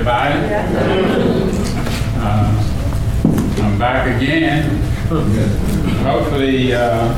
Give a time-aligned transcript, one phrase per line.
[0.00, 0.54] everybody.
[2.16, 4.80] Uh, I'm back again.
[6.02, 7.12] Hopefully, uh,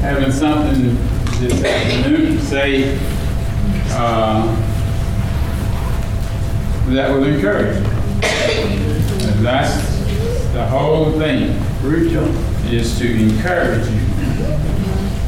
[0.00, 0.94] having something
[1.40, 2.96] this afternoon to say
[3.90, 4.46] uh,
[6.90, 7.84] that will encourage you.
[9.28, 9.74] And That's
[10.52, 11.60] the whole thing,
[12.70, 14.00] is to encourage you.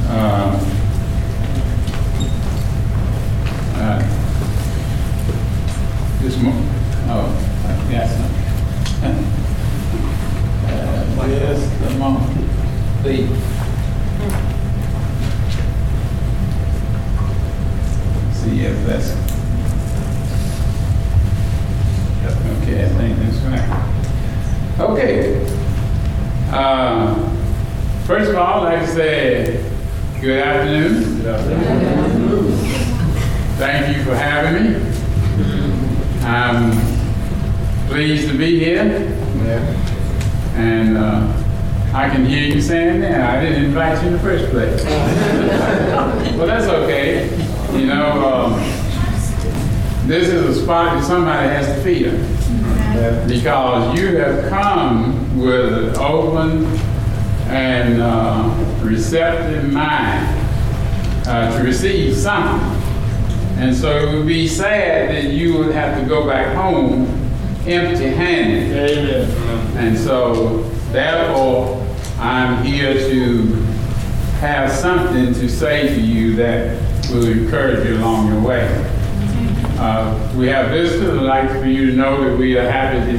[0.06, 0.74] Uh,
[3.74, 4.27] uh,
[6.20, 6.68] This morning.
[7.08, 7.28] oh,
[7.90, 8.10] yes.
[9.02, 9.14] Uh,
[11.28, 12.50] Just a moment,
[13.02, 13.28] please.
[18.34, 19.10] See if that's.
[22.62, 24.90] Okay, I think that's right.
[24.90, 25.46] Okay.
[26.50, 27.14] Uh,
[28.06, 29.70] First of all, I'd like to say,
[30.20, 31.20] good afternoon.
[33.58, 34.97] Thank you for having me.
[36.28, 36.72] I'm
[37.88, 38.82] pleased to be here.
[40.54, 41.26] And uh,
[41.94, 44.84] I can hear you saying that, I didn't invite you in the first place.
[46.38, 47.30] Well, that's okay.
[47.72, 48.60] You know, um,
[50.06, 53.26] this is a spot that somebody has to feed them.
[53.26, 56.66] Because you have come with an open
[57.48, 60.46] and uh, receptive mind
[61.26, 62.77] uh, to receive something.
[63.58, 67.06] And so it would be sad that you would have to go back home
[67.66, 69.28] empty-handed.
[69.28, 69.76] Amen.
[69.76, 71.84] And so therefore,
[72.18, 73.42] I'm here to
[74.40, 78.68] have something to say to you that will encourage you along your way.
[79.78, 83.18] Uh, We have visitors, I'd like for you to know that we are happy to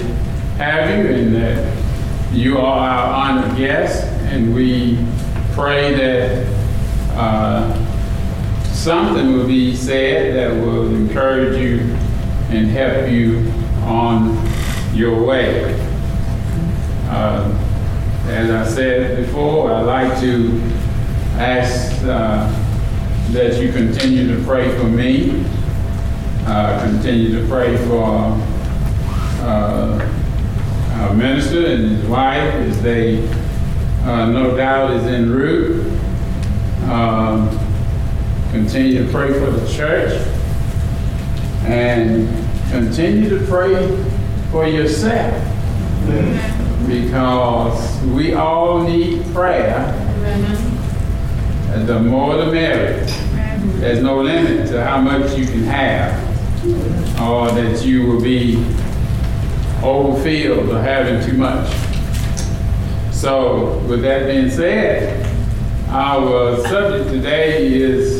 [0.57, 4.05] have you and that you are our honored guest.
[4.31, 4.97] And we
[5.53, 6.47] pray that
[7.17, 7.73] uh,
[8.79, 11.79] something will be said that will encourage you
[12.49, 13.51] and help you
[13.83, 14.37] on
[14.93, 15.75] your way.
[17.09, 17.53] Uh,
[18.27, 20.61] As I said before, I'd like to
[21.35, 22.47] ask uh,
[23.31, 25.43] that you continue to pray for me,
[26.45, 28.39] uh, continue to pray for
[29.41, 29.99] uh,
[30.93, 33.27] our minister and his wife as they
[34.03, 35.85] uh, no doubt is en route.
[36.83, 37.68] Um,
[38.51, 40.25] Continue to pray for the church
[41.65, 42.27] and
[42.71, 43.75] continue to pray
[44.51, 45.33] for yourself
[46.87, 49.93] because we all need prayer.
[51.73, 53.05] And the more the merrier.
[53.79, 56.17] There's no limit to how much you can have
[57.21, 58.55] or that you will be
[59.83, 61.71] overfilled or having too much.
[63.13, 65.25] So with that being said,
[65.89, 68.18] our subject today is,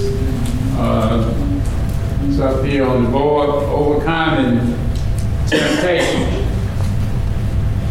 [0.80, 1.50] uh,
[2.42, 4.60] up here on the board, overcoming
[5.48, 6.46] temptation.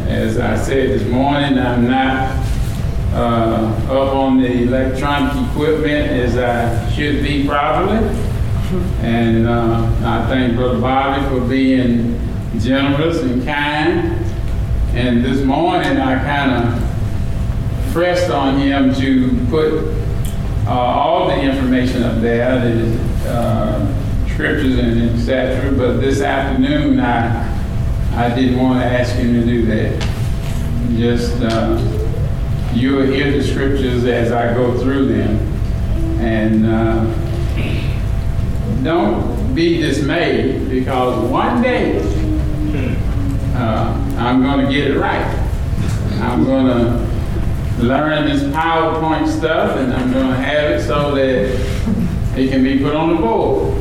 [0.06, 2.30] As I said this morning, I'm not
[3.12, 7.98] uh, up on the electronic equipment as I should be probably.
[9.02, 12.18] And uh, I thank Brother Bobby for being
[12.58, 14.24] generous and kind.
[14.94, 19.94] And this morning, I kind of pressed on him to put
[20.68, 25.72] uh, all the information up there, the uh, scriptures and etc.
[25.72, 27.48] But this afternoon, I,
[28.14, 30.00] I didn't want to ask him to do that.
[30.90, 31.78] Just, uh,
[32.74, 35.38] you'll hear the scriptures as I go through them.
[36.20, 37.14] And uh,
[38.82, 42.00] don't be dismayed because one day
[43.54, 45.24] uh, I'm going to get it right.
[46.20, 47.07] I'm going to
[47.78, 52.78] learn this PowerPoint stuff and I'm going to have it so that it can be
[52.78, 53.76] put on the board.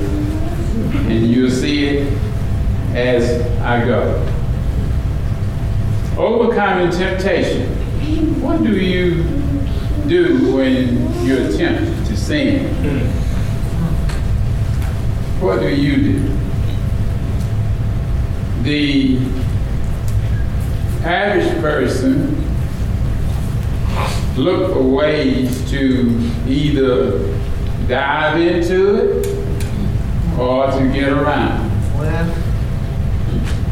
[1.07, 2.13] And you'll see it
[2.93, 4.23] as I go.
[6.17, 7.67] Overcoming temptation.
[8.41, 9.23] What do you
[10.07, 12.67] do when you're tempted to sin?
[15.39, 16.37] What do you do?
[18.63, 19.17] The
[21.03, 22.46] average person
[24.37, 26.09] look for ways to
[26.47, 27.19] either
[27.87, 29.27] dive into it
[30.37, 31.67] or to get around.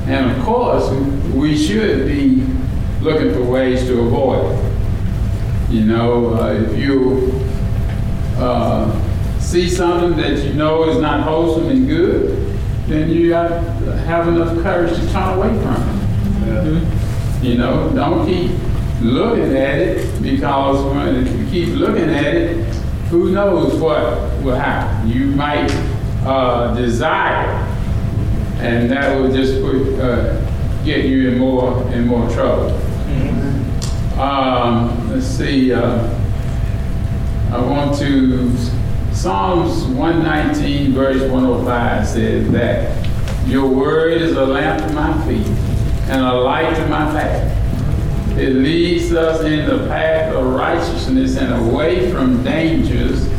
[0.08, 0.90] And of course,
[1.34, 2.46] we should be
[3.02, 5.72] looking for ways to avoid it.
[5.72, 7.32] You know, uh, if you
[8.38, 12.56] uh, see something that you know is not wholesome and good,
[12.88, 15.76] then you to have enough courage to turn away from
[16.48, 17.44] it.
[17.44, 18.52] You know, don't keep
[19.06, 22.66] looking at it because when if you keep looking at it,
[23.10, 25.10] who knows what will happen?
[25.10, 25.72] You might
[26.26, 27.64] uh, desire
[28.60, 30.42] And that will just put, uh,
[30.84, 32.72] get you in more, in more trouble.
[34.20, 36.10] Um, let's see, uh,
[37.52, 38.56] I want to,
[39.14, 43.08] Psalms 119 verse 105 says that
[43.48, 45.46] your word is a lamp to my feet
[46.10, 47.55] and a light to my path.
[48.38, 53.30] It leads us in the path of righteousness and away from dangers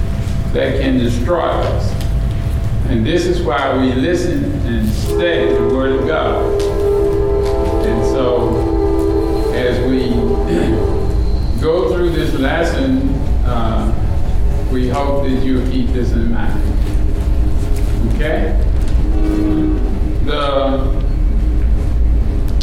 [0.54, 1.92] that can destroy us.
[2.88, 6.62] And this is why we listen and study the Word of God.
[7.84, 10.08] And so, as we
[11.60, 13.10] go through this lesson,
[13.44, 13.92] uh,
[14.72, 16.62] we hope that you'll keep this in mind.
[18.14, 18.58] Okay?
[20.24, 20.78] The,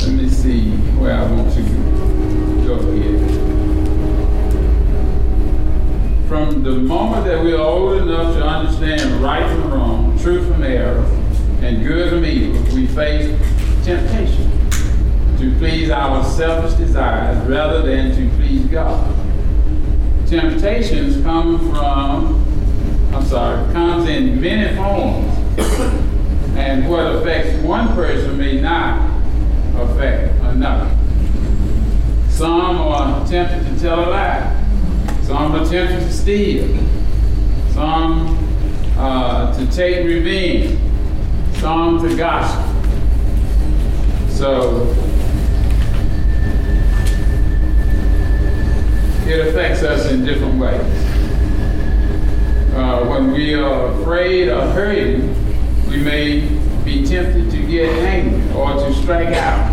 [0.02, 1.93] let me see where I want to go
[6.34, 10.64] From the moment that we are old enough to understand right from wrong, truth from
[10.64, 11.06] error,
[11.62, 13.28] and good from evil, we face
[13.86, 14.50] temptation
[15.38, 19.16] to please our selfish desires rather than to please God.
[20.26, 22.44] Temptations come from,
[23.14, 25.32] I'm sorry, comes in many forms.
[26.58, 29.08] and what affects one person may not
[29.76, 30.98] affect another.
[32.30, 34.63] Some are tempted to tell a lie.
[35.24, 36.68] Some tempted to steal.
[37.72, 38.38] Some
[38.98, 40.78] uh, to take revenge.
[41.60, 42.62] Some to gossip.
[44.30, 44.82] So
[49.26, 50.82] it affects us in different ways.
[52.76, 55.30] Uh, when we are afraid or hurting,
[55.88, 56.42] we may
[56.84, 59.72] be tempted to get angry or to strike out.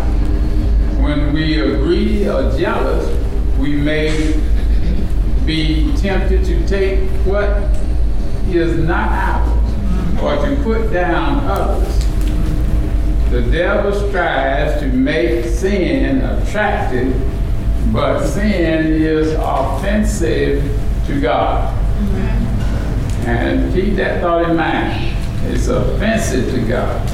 [1.01, 3.05] When we are greedy or jealous,
[3.57, 4.39] we may
[5.45, 7.47] be tempted to take what
[8.49, 10.19] is not ours mm-hmm.
[10.19, 11.99] or to put down others.
[13.31, 17.15] The devil strives to make sin attractive,
[17.93, 20.63] but sin is offensive
[21.07, 21.73] to God.
[21.73, 23.27] Mm-hmm.
[23.27, 25.15] And keep that thought in mind.
[25.45, 27.09] It's offensive to God.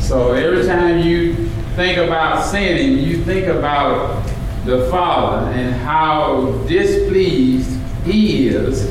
[0.00, 1.34] So every time you
[1.76, 4.22] think about sinning, you think about
[4.64, 8.86] the Father and how displeased He is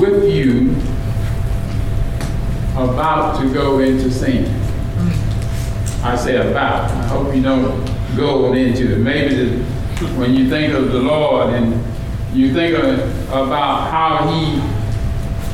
[0.00, 0.70] with you
[2.74, 4.44] about to go into sin.
[6.04, 6.90] I say about.
[6.90, 7.84] I hope you don't
[8.16, 8.98] go into it.
[8.98, 9.64] Maybe the,
[10.14, 11.84] when you think of the Lord and
[12.32, 13.00] you think of,
[13.30, 14.60] about how He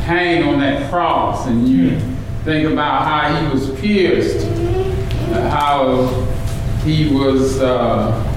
[0.04, 1.98] hang on that cross and you
[2.44, 4.46] think about how He was pierced,
[5.32, 6.06] how
[6.84, 7.58] He was.
[7.58, 8.34] Uh,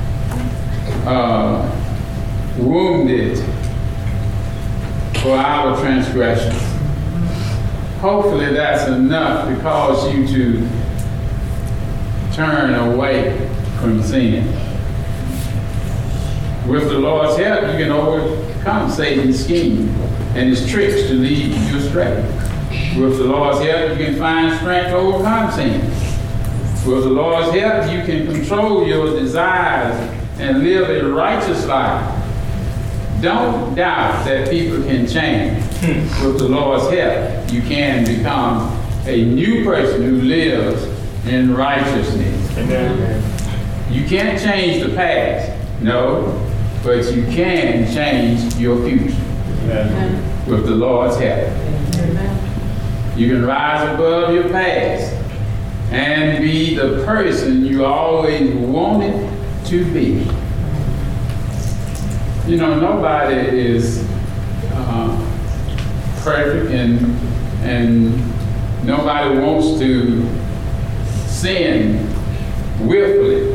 [1.09, 1.67] uh,
[2.59, 3.37] wounded
[5.21, 6.61] for our transgressions.
[7.99, 10.69] Hopefully, that's enough to cause you to
[12.31, 14.45] turn away from sin.
[16.67, 19.89] With the Lord's help, you can overcome Satan's scheme
[20.35, 22.21] and his tricks to lead you astray.
[22.99, 25.81] With the Lord's help, you can find strength to overcome sin.
[26.87, 32.15] With the Lord's help, you can control your desires and live a righteous life.
[33.21, 35.61] Don't doubt that people can change.
[35.79, 36.25] Hmm.
[36.25, 40.83] With the Lord's help, you can become a new person who lives
[41.25, 42.57] in righteousness.
[42.57, 43.23] Amen.
[43.91, 46.45] You can't change the past, no,
[46.83, 49.15] but you can change your future
[49.63, 50.47] Amen.
[50.47, 51.49] with the Lord's help.
[53.17, 55.13] You can rise above your past
[55.91, 59.29] and be the person you always wanted
[59.65, 60.25] to be.
[62.49, 64.03] You know, nobody is
[64.73, 66.99] uh, perfect and,
[67.61, 68.17] and
[68.83, 70.27] nobody wants to
[71.27, 72.07] sin
[72.79, 73.53] willfully.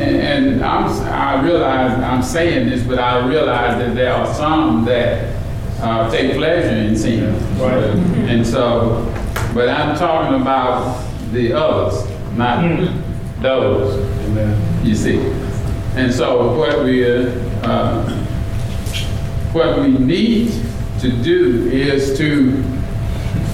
[0.00, 4.84] And, and I'm, I realize I'm saying this, but I realize that there are some
[4.84, 5.34] that
[5.80, 7.34] uh, take pleasure in sin.
[7.58, 7.82] Right.
[8.30, 9.12] And so,
[9.54, 12.62] but I'm talking about the others, not
[13.40, 13.96] those.
[14.26, 14.86] Amen.
[14.86, 15.49] You see,
[15.96, 17.30] and so what we uh,
[17.68, 18.04] um,
[19.52, 20.52] what we need
[21.00, 22.62] to do is to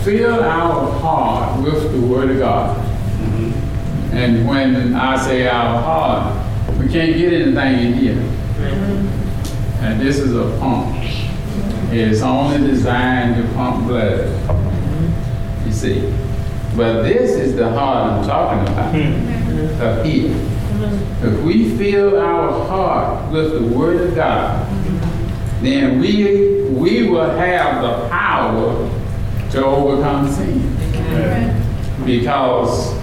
[0.04, 2.76] fill our heart with the Word of God.
[2.76, 4.16] Mm-hmm.
[4.16, 8.36] And when I say our heart, we can't get anything in here.
[9.80, 10.96] And this is a pump.
[11.92, 14.20] It's only designed to pump blood.
[14.20, 15.66] Mm-hmm.
[15.66, 16.12] You see.
[16.76, 18.94] But this is the heart I'm talking about.
[18.94, 19.80] Hmm.
[19.80, 20.34] Up here.
[21.22, 24.66] If we fill our heart with the Word of God,
[25.62, 28.90] then we we will have the power
[29.50, 30.76] to overcome sin.
[32.04, 32.94] Because,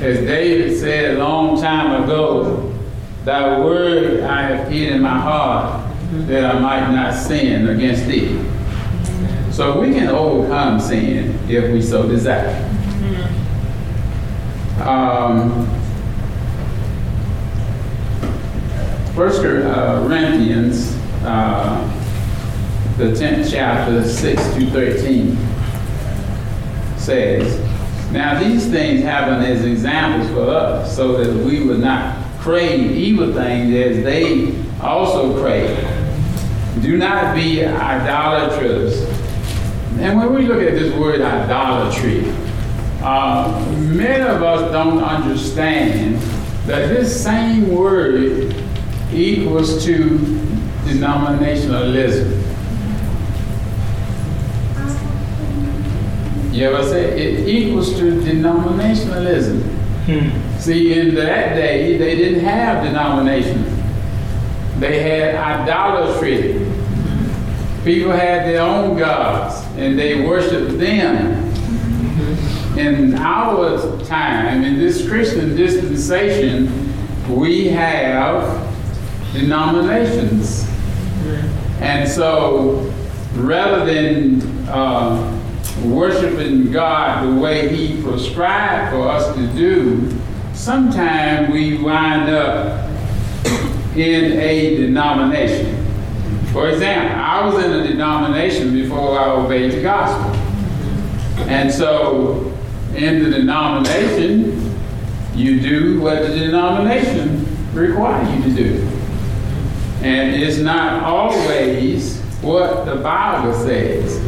[0.00, 2.72] as David said a long time ago,
[3.24, 5.82] thy word I have hid in my heart
[6.28, 8.40] that I might not sin against thee.
[9.50, 12.62] So we can overcome sin if we so desire.
[14.80, 15.68] Um,
[19.16, 20.94] First Corinthians,
[21.24, 21.80] uh,
[22.98, 25.38] the 10th chapter, 6 to 13,
[26.98, 32.90] says, Now these things happen as examples for us, so that we would not crave
[32.90, 35.78] evil things as they also crave.
[36.82, 39.00] Do not be idolaters.
[39.98, 42.30] And when we look at this word idolatry,
[43.00, 46.16] uh, many of us don't understand
[46.66, 48.65] that this same word
[49.12, 50.18] equals to
[50.84, 52.42] denominationalism.
[56.52, 59.62] You ever say it equals to denominationalism?
[60.06, 60.58] Hmm.
[60.58, 63.64] See, in that day, they didn't have denomination.
[64.78, 66.54] They had idolatry.
[67.84, 71.44] People had their own gods and they worshiped them.
[72.78, 76.94] In our time, in this Christian dispensation,
[77.28, 78.65] we have
[79.40, 80.66] denominations.
[81.80, 82.92] And so,
[83.34, 85.40] rather than uh,
[85.84, 90.10] worshiping God the way He prescribed for us to do,
[90.54, 92.90] sometimes we wind up
[93.96, 95.84] in a denomination.
[96.52, 100.30] For example, I was in a denomination before I obeyed the gospel.
[101.48, 102.52] And so,
[102.94, 104.74] in the denomination,
[105.34, 108.95] you do what the denomination requires you to do.
[110.02, 114.20] And it's not always what the Bible says.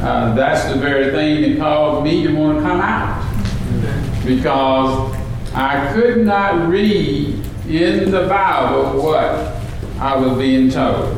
[0.00, 3.26] Uh, that's the very thing that caused me to want to come out.
[4.24, 5.14] Because
[5.54, 9.56] I could not read in the Bible what
[9.98, 11.16] I was being told.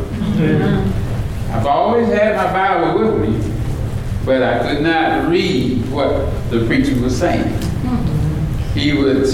[1.50, 3.54] I've always had my Bible with me,
[4.24, 6.10] but I could not read what
[6.50, 7.48] the preacher was saying.
[8.74, 9.24] He would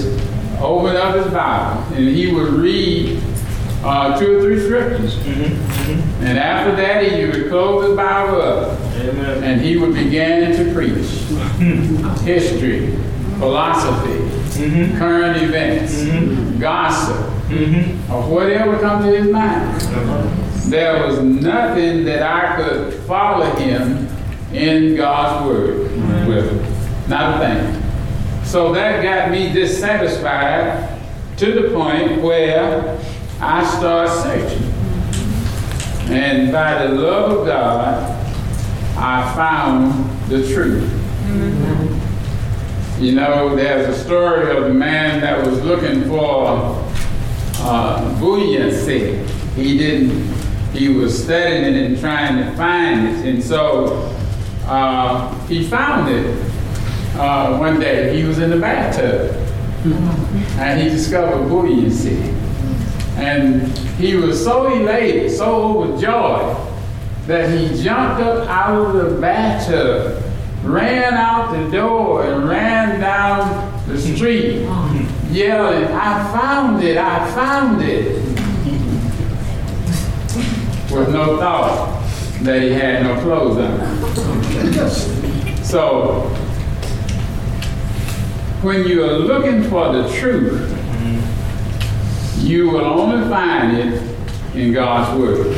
[0.60, 3.22] open up his Bible and he would read
[3.82, 5.16] uh, two or three scriptures.
[5.16, 6.24] Mm-hmm, mm-hmm.
[6.24, 9.44] And after that, he would close his Bible up Amen.
[9.44, 11.06] and he would begin to preach
[12.22, 12.96] history,
[13.38, 14.18] philosophy,
[14.60, 14.98] mm-hmm.
[14.98, 16.04] current events,
[16.58, 17.16] gossip,
[18.10, 19.82] or whatever comes to his mind.
[19.82, 20.70] Uh-huh.
[20.70, 24.06] There was nothing that I could follow him
[24.52, 27.08] in God's word with.
[27.08, 28.44] Not a thing.
[28.44, 31.00] So that got me dissatisfied
[31.38, 32.98] to the point where
[33.40, 34.64] I started searching.
[36.12, 38.14] And by the love of God,
[38.96, 40.90] I found the truth.
[43.00, 46.84] You know, there's a story of a man that was looking for
[47.58, 49.18] uh, buoyancy.
[49.54, 50.34] He didn't,
[50.72, 53.24] he was studying it and trying to find it.
[53.24, 54.12] And so
[54.66, 56.26] uh, he found it
[57.16, 58.16] uh, one day.
[58.16, 59.30] He was in the bathtub
[60.58, 62.34] and he discovered buoyancy.
[63.18, 66.56] And he was so elated, so overjoyed,
[67.26, 70.22] that he jumped up out of the bathtub,
[70.62, 74.62] ran out the door, and ran down the street,
[75.30, 78.24] yelling, I found it, I found it.
[80.90, 82.02] With no thought
[82.42, 83.98] that he had no clothes on.
[85.64, 86.20] So,
[88.62, 90.74] when you are looking for the truth,
[92.42, 94.02] you will only find it
[94.54, 95.54] in God's Word.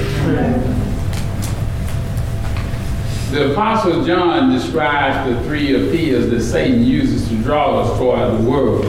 [3.31, 8.51] The Apostle John describes the three appeals that Satan uses to draw us toward the
[8.51, 8.85] world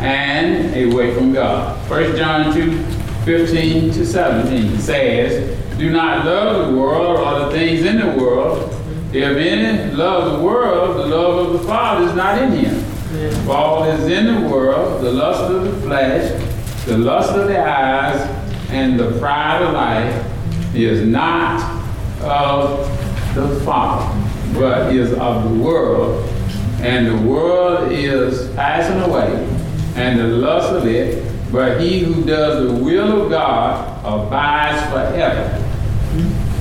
[0.00, 1.78] and away from God.
[1.88, 2.82] 1 John 2
[3.24, 8.72] 15 to 17 says, Do not love the world or the things in the world.
[9.12, 12.84] If any love the world, the love of the Father is not in him.
[13.44, 16.55] For all is in the world, the lust of the flesh,
[16.86, 18.20] the lust of the eyes,
[18.70, 21.60] and the pride of life is not
[22.22, 22.88] of
[23.34, 24.14] the Father,
[24.54, 26.24] but is of the world.
[26.80, 29.34] And the world is passing away,
[29.96, 35.62] and the lust of it, but he who does the will of God abides forever.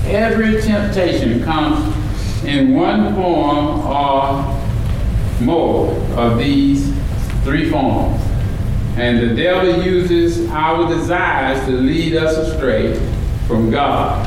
[0.07, 1.95] Every temptation comes
[2.43, 4.61] in one form or
[5.41, 6.91] more of these
[7.43, 8.24] three forms.
[8.97, 12.95] And the devil uses our desires to lead us astray
[13.47, 14.25] from God.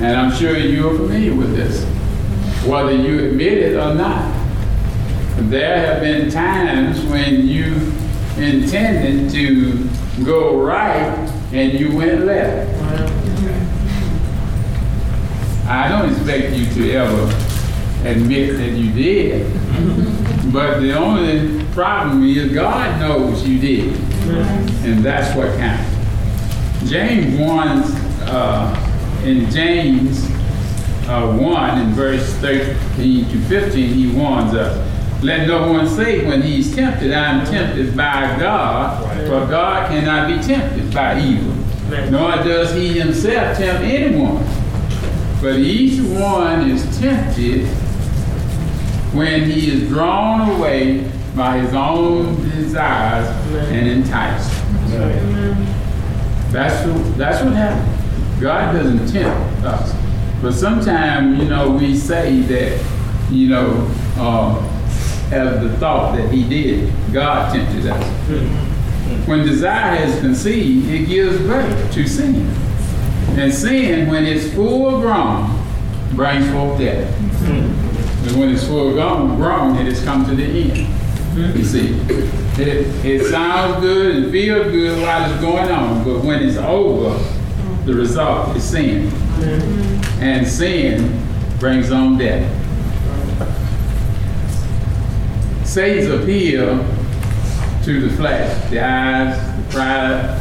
[0.00, 1.84] And I'm sure you're familiar with this.
[2.66, 4.32] whether you admit it or not.
[5.50, 7.74] There have been times when you
[8.38, 9.88] intended to
[10.24, 11.12] go right
[11.52, 12.70] and you went left.
[15.66, 17.22] I don't expect you to ever
[18.08, 20.23] admit that you did.
[20.54, 23.92] But the only problem is God knows you did.
[24.84, 26.88] And that's what counts.
[26.88, 27.68] James 1,
[28.28, 30.24] uh, in James
[31.08, 35.24] uh, 1, in verse 13 to 15, he warns us.
[35.24, 40.40] Let no one say when he's tempted, I'm tempted by God, for God cannot be
[40.40, 41.52] tempted by evil,
[42.12, 44.44] nor does he himself tempt anyone.
[45.42, 47.66] But each one is tempted
[49.14, 53.28] when he is drawn away by his own desires
[53.70, 54.50] and enticed.
[56.52, 58.40] That's what, that's what happens.
[58.40, 59.94] God doesn't tempt us.
[60.42, 62.84] But sometimes, you know, we say that,
[63.30, 64.60] you know, uh,
[65.32, 68.04] as the thought that he did, God tempted us.
[69.26, 72.46] When desire is conceived, it gives birth to sin.
[73.38, 75.50] And sin, when it's full grown,
[76.14, 77.10] brings forth death.
[78.26, 80.76] And when it's full grown, grown, it has come to the end.
[81.36, 81.62] You hmm.
[81.62, 81.88] see,
[82.62, 87.18] it, it sounds good and feels good while it's going on, but when it's over,
[87.84, 89.10] the result is sin.
[89.10, 90.22] Hmm.
[90.22, 91.20] And sin
[91.58, 92.50] brings on death.
[95.66, 96.78] Satan's appeal
[97.82, 100.40] to the flesh, the eyes, the pride,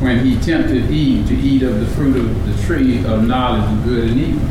[0.00, 3.84] when he tempted Eve to eat of the fruit of the tree of knowledge of
[3.84, 4.48] good and evil.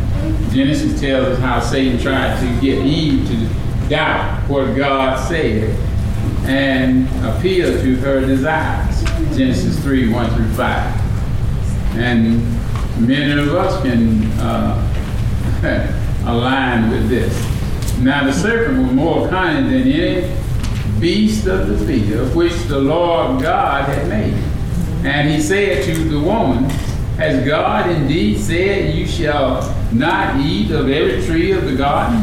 [0.51, 5.75] Genesis tells us how Satan tried to get Eve to doubt what God said
[6.45, 9.03] and appeal to her desires.
[9.35, 11.97] Genesis 3 1 through 5.
[11.97, 12.41] And
[13.07, 14.87] many of us can uh,
[16.25, 17.33] align with this.
[17.99, 20.35] Now the serpent was more cunning than any
[20.99, 24.33] beast of the field which the Lord God had made.
[25.05, 26.69] And he said to the woman,
[27.17, 29.61] Has God indeed said, You shall
[29.93, 32.19] not eat of every tree of the garden?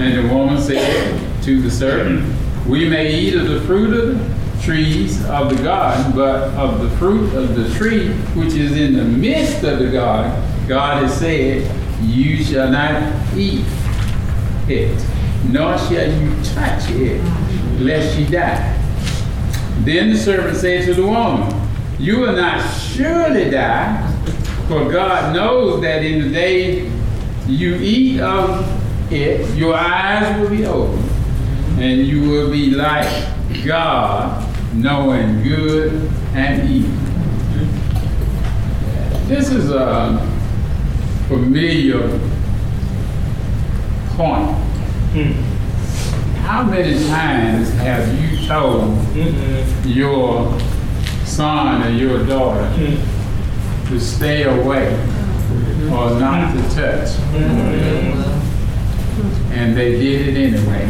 [0.00, 2.24] And the woman said to the serpent,
[2.66, 6.90] We may eat of the fruit of the trees of the garden, but of the
[6.96, 10.32] fruit of the tree which is in the midst of the garden,
[10.66, 11.70] God has said,
[12.02, 13.64] You shall not eat
[14.68, 15.06] it,
[15.48, 17.22] nor shall you touch it,
[17.80, 18.72] lest you die.
[19.80, 21.54] Then the serpent said to the woman,
[21.98, 24.05] You will not surely die,
[24.68, 26.90] for God knows that in the day
[27.46, 31.08] you eat of it, your eyes will be opened,
[31.78, 33.28] and you will be like
[33.64, 36.90] God, knowing good and evil.
[39.28, 40.18] This is a
[41.28, 42.08] familiar
[44.16, 44.56] point.
[46.42, 48.96] How many times have you told
[49.86, 50.58] your
[51.24, 53.15] son or your daughter mm.
[53.88, 54.92] To stay away
[55.90, 57.18] or not to touch?
[59.52, 60.84] And they did it anyway.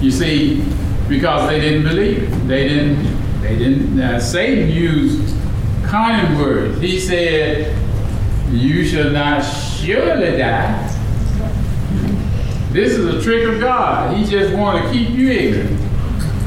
[0.00, 0.64] You see,
[1.08, 2.48] because they didn't believe it.
[2.48, 5.36] They didn't, they didn't, uh, Satan used
[5.84, 6.80] cunning words.
[6.80, 7.76] He said,
[8.50, 10.88] You shall not surely die.
[12.72, 14.16] This is a trick of God.
[14.16, 15.78] He just want to keep you ignorant.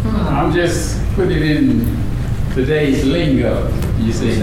[0.06, 2.05] I'm just putting it in
[2.56, 4.34] today's lingo, you see.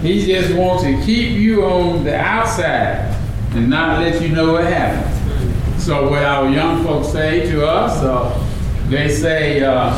[0.00, 3.12] He, just wants to keep you on the outside
[3.50, 5.80] and not let you know what happened.
[5.80, 8.46] So what our young folks say to us, uh,
[8.88, 9.90] they say, uh,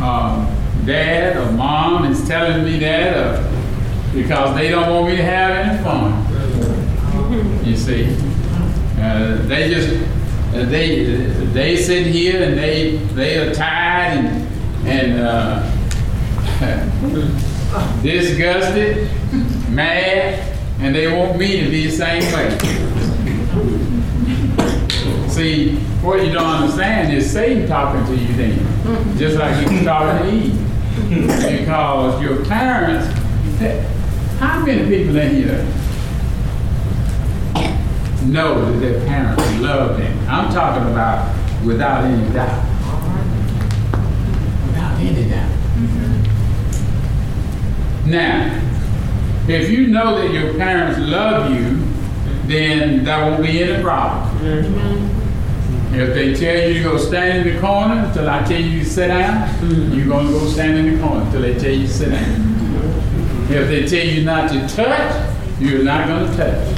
[0.00, 0.50] um,
[0.86, 5.66] Dad or Mom is telling me that uh, because they don't want me to have
[5.66, 6.24] any fun.
[7.62, 8.16] You see.
[8.98, 9.90] Uh, they just
[10.54, 11.04] uh, they
[11.52, 14.45] they sit here and they they are tired and
[14.86, 15.62] and uh,
[18.02, 19.10] disgusted,
[19.70, 22.58] mad, and they want me to be the same way.
[25.28, 29.84] See, what you don't understand is Satan talking to you then, just like he was
[29.84, 33.06] talking to Eve, because your parents.
[34.38, 35.66] How many people in here
[38.28, 40.28] know that their parents love them.
[40.28, 42.75] I'm talking about without any doubt.
[44.96, 45.50] Without any doubt.
[48.06, 48.62] Now,
[49.48, 51.82] if you know that your parents love you,
[52.46, 54.38] then that won't be any problem.
[54.38, 55.94] Mm-hmm.
[55.94, 58.86] If they tell you to go stand in the corner until I tell you to
[58.88, 59.94] sit down, mm-hmm.
[59.94, 62.24] you're going to go stand in the corner until they tell you to sit down.
[62.24, 63.52] Mm-hmm.
[63.52, 66.68] If they tell you not to touch, you're not going to touch.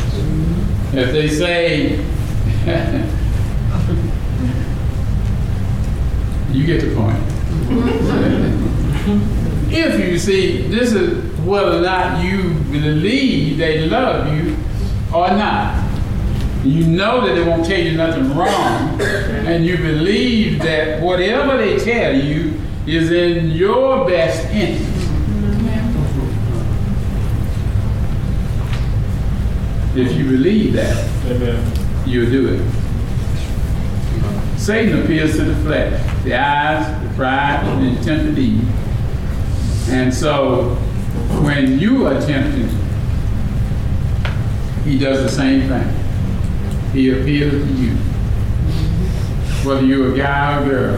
[0.95, 1.99] If they say,
[6.53, 7.28] you get the point.
[9.71, 14.57] If you see, this is whether or not you believe they love you
[15.15, 15.85] or not.
[16.65, 21.79] You know that they won't tell you nothing wrong, and you believe that whatever they
[21.79, 24.95] tell you is in your best interest.
[29.95, 31.73] If you believe that, Amen.
[32.07, 32.88] you'll do it.
[34.59, 38.69] Satan appeals to the flesh, the eyes, the pride, and the intent of Eve.
[39.89, 40.75] And so,
[41.43, 42.69] when you are tempted,
[44.85, 46.93] he does the same thing.
[46.93, 47.95] He appeals to you.
[49.65, 50.97] Whether you're a guy or a girl.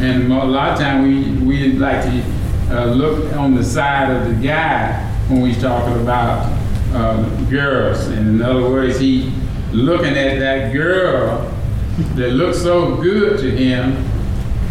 [0.00, 2.22] And a lot of times we, we like to
[2.70, 6.52] uh, look on the side of the guy when we're talking about
[6.92, 8.06] uh, girls.
[8.08, 9.32] And in other words, he
[9.72, 11.55] looking at that girl
[11.96, 13.96] that looks so good to him,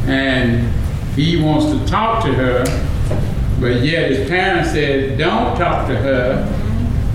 [0.08, 0.72] and
[1.16, 2.64] he wants to talk to her,
[3.60, 6.46] but yet his parents said, don't talk to her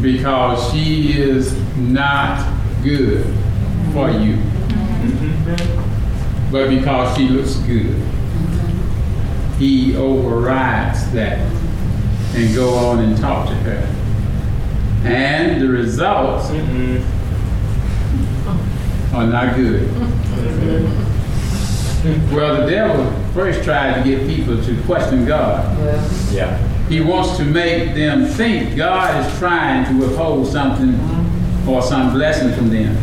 [0.02, 2.42] because she is not
[2.82, 3.24] good
[3.92, 4.36] for you.
[5.02, 6.50] Mm-hmm.
[6.50, 7.94] But because she looks good,
[9.58, 11.38] he overrides that
[12.34, 13.96] and go on and talk to her.
[15.04, 17.19] And the results mm-hmm.
[19.12, 19.90] Are not good.
[22.32, 25.76] Well, the devil first tried to get people to question God.
[26.32, 26.56] Yeah.
[26.88, 30.98] He wants to make them think God is trying to withhold something
[31.68, 32.96] or some blessing from them.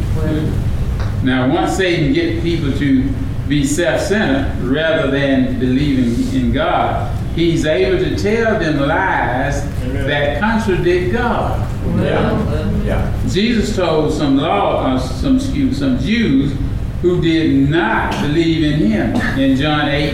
[1.23, 3.09] Now, once Satan gets people to
[3.47, 10.07] be self-centered rather than believing in God, he's able to tell them lies Amen.
[10.07, 11.66] that contradict God.
[12.03, 12.83] Yeah.
[12.83, 13.27] Yeah.
[13.29, 16.53] Jesus told some law, uh, some excuse, some Jews
[17.01, 20.13] who did not believe in him in John 8,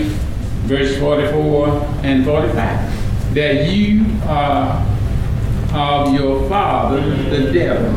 [0.66, 1.68] verse 44
[2.04, 4.86] and 45, that you are
[5.74, 7.88] of your father, the devil,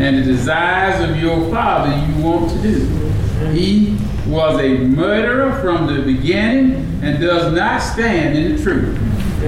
[0.00, 2.86] and the desires of your father you want to do.
[3.52, 8.98] He was a murderer from the beginning and does not stand in the truth,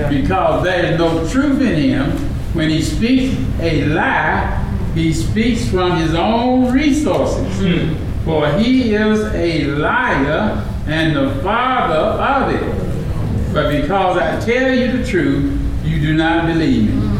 [0.09, 2.30] because there is no truth in him.
[2.53, 7.47] When he speaks a lie, he speaks from his own resources.
[7.59, 8.25] Hmm.
[8.25, 13.55] For he is a liar and the father of it.
[13.55, 17.11] But because I tell you the truth, you do not believe me.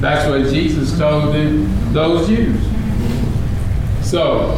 [0.00, 2.62] That's what Jesus told them, those Jews.
[4.02, 4.56] So,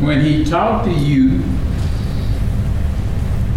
[0.00, 1.40] when he talked to you,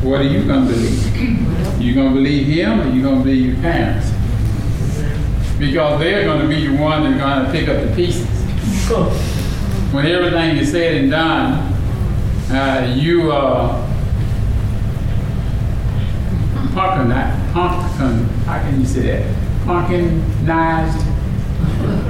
[0.02, 1.82] what are you going to believe?
[1.82, 4.11] You going to believe him or you going to believe your parents?
[5.62, 8.26] Because they're going to be the one that's going to pick up the pieces.
[9.94, 11.72] When everything is said and done,
[12.50, 13.88] uh, you are
[16.74, 17.12] pumpkin,
[17.54, 19.36] pumpkin, how can you say that?
[19.64, 21.04] Pumpkinized?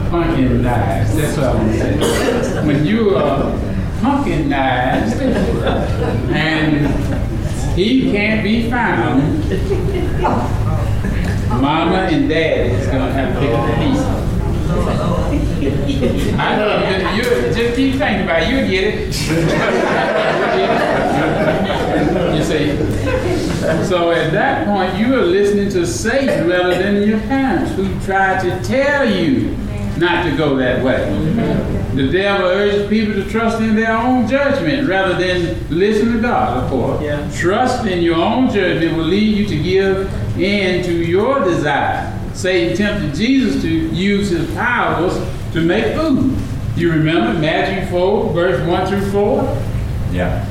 [0.09, 2.65] Pumpkinized, that's what I want to say.
[2.65, 3.51] When you are
[3.99, 5.19] pumpkinized
[6.31, 6.87] and
[7.75, 9.43] he can't be found,
[11.59, 14.21] mama and dad is gonna have to pick up the pieces.
[16.39, 19.11] I know, you, you just keep thinking about it, you'll get it.
[21.91, 22.75] You see?
[23.85, 28.41] So at that point, you are listening to Satan rather than your parents who tried
[28.41, 29.55] to tell you
[30.01, 31.05] not to go that way.
[31.95, 36.63] The devil urges people to trust in their own judgment rather than listen to God,
[36.63, 37.01] of course.
[37.01, 37.29] Yeah.
[37.35, 42.17] Trust in your own judgment will lead you to give in to your desire.
[42.33, 45.13] Satan tempted Jesus to use his powers
[45.53, 46.35] to make food.
[46.75, 49.43] You remember Matthew 4, verse 1 through 4?
[50.13, 50.47] Yeah.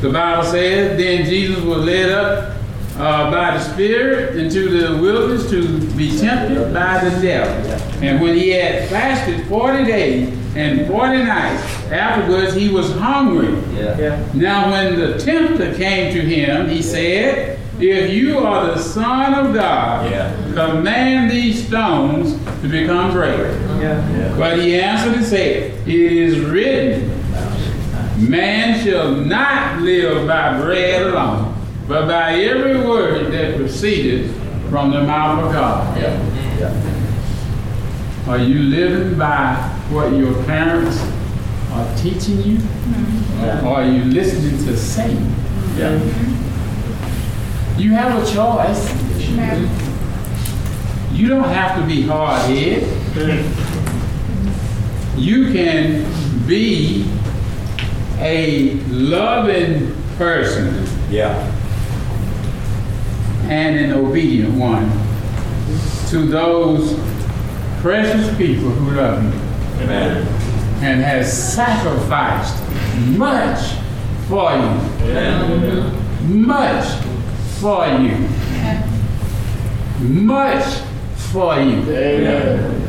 [0.00, 2.55] The Bible says, then Jesus was led up
[2.98, 7.54] uh, by the Spirit into the wilderness to be tempted by the devil.
[8.02, 13.52] And when he had fasted 40 days and 40 nights, afterwards he was hungry.
[13.76, 14.26] Yeah.
[14.34, 19.52] Now when the tempter came to him, he said, if you are the Son of
[19.52, 20.34] God, Yeah.
[20.54, 22.32] command these stones
[22.62, 23.50] to become bread.
[23.82, 24.16] Yeah.
[24.18, 24.34] Yeah.
[24.38, 27.10] But he answered and said, It is written,
[28.18, 31.54] Man shall not live by bread alone,
[31.88, 34.34] but by every word that proceeded
[34.70, 35.96] from the mouth of God.
[35.98, 36.58] Yeah.
[36.58, 36.72] Yeah.
[38.28, 39.54] Are you living by
[39.90, 40.98] what your parents
[41.72, 42.58] are teaching you?
[42.58, 43.66] Mm-hmm.
[43.66, 45.24] Or are you listening to Satan?
[45.76, 45.98] Yeah.
[45.98, 47.80] Mm-hmm.
[47.80, 48.90] You have a choice.
[51.12, 52.84] You don't have to be hard-headed.
[55.16, 56.04] you can
[56.46, 57.10] be
[58.18, 61.52] a loving person Yeah.
[63.48, 64.90] And an obedient one
[66.08, 66.94] to those
[67.80, 70.26] precious people who love you Amen.
[70.82, 72.62] and has sacrificed
[73.16, 73.76] much
[74.28, 75.06] for you.
[75.10, 76.46] Amen.
[76.46, 76.86] Much
[77.60, 78.28] for you.
[80.00, 80.80] Much
[81.30, 81.82] for you.
[81.90, 82.88] Amen.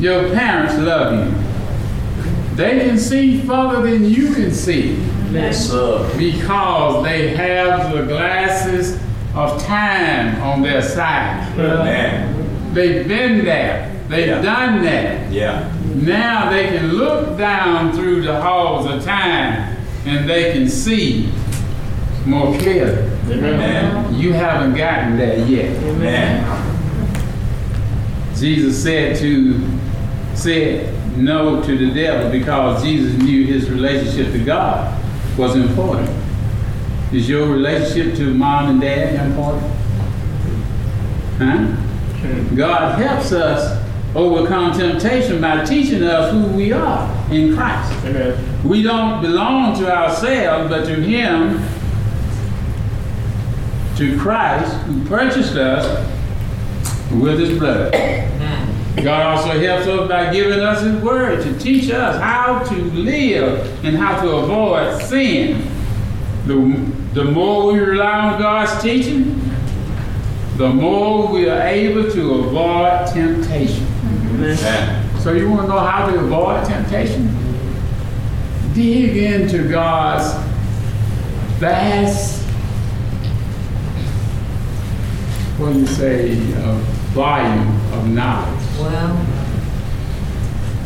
[0.00, 2.54] Your parents love you.
[2.56, 4.96] They can see further than you can see
[5.32, 6.08] Yes, sir.
[6.16, 8.98] because they have the glasses
[9.34, 11.46] of time on their side.
[11.58, 12.72] Amen.
[12.74, 13.90] They've been there.
[14.08, 14.42] They've Yeah.
[14.42, 15.30] done that.
[15.30, 15.64] Yeah.
[15.94, 21.28] Now they can look down through the halls of time and they can see
[22.24, 23.04] more clearly.
[23.30, 24.14] Amen.
[24.14, 25.76] You haven't gotten there yet.
[25.84, 26.44] Amen.
[28.36, 29.60] Jesus said to
[30.34, 34.94] said no to the devil because Jesus knew his relationship to God
[35.38, 36.10] was important.
[37.12, 39.72] Is your relationship to mom and dad important?
[41.38, 42.54] Huh?
[42.56, 47.92] God helps us overcome temptation by teaching us who we are in Christ.
[48.04, 48.68] Amen.
[48.68, 51.62] We don't belong to ourselves, but to Him,
[53.96, 56.06] to Christ, who purchased us
[57.12, 57.94] with His blood.
[59.02, 63.84] God also helps us by giving us His Word to teach us how to live
[63.84, 65.70] and how to avoid sin.
[66.46, 66.54] The,
[67.14, 69.40] the more we rely on God's teaching,
[70.56, 73.86] the more we are able to avoid temptation.
[74.34, 75.20] Amen.
[75.20, 77.34] So you want to know how to avoid temptation?
[78.74, 80.32] Dig into God's
[81.58, 82.42] vast,
[85.58, 86.78] what do you say, uh,
[87.12, 88.67] volume of knowledge.
[88.78, 89.26] Well,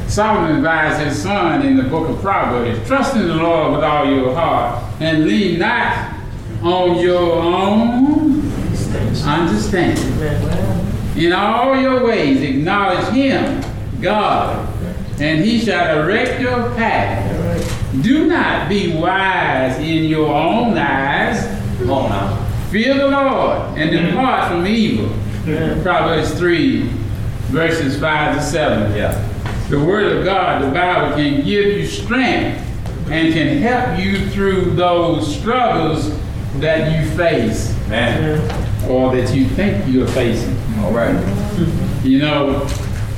[0.09, 4.07] Solomon advised his son in the book of Proverbs, trust in the Lord with all
[4.07, 6.15] your heart and lean not
[6.63, 8.41] on your own
[9.25, 10.13] understanding.
[11.17, 13.63] In all your ways acknowledge him,
[14.01, 14.69] God,
[15.21, 18.03] and he shall direct your path.
[18.03, 21.45] Do not be wise in your own eyes.
[21.79, 22.71] Come on.
[22.71, 25.15] Fear the Lord and depart from evil.
[25.83, 26.89] Proverbs 3,
[27.53, 28.97] verses 5 to 7.
[28.97, 29.29] Yeah.
[29.69, 32.67] The Word of God, the Bible, can give you strength
[33.11, 36.19] and can help you through those struggles
[36.61, 38.41] that you face Amen.
[38.91, 40.57] or that you think you're facing.
[40.79, 41.15] All right.
[42.03, 42.67] You know,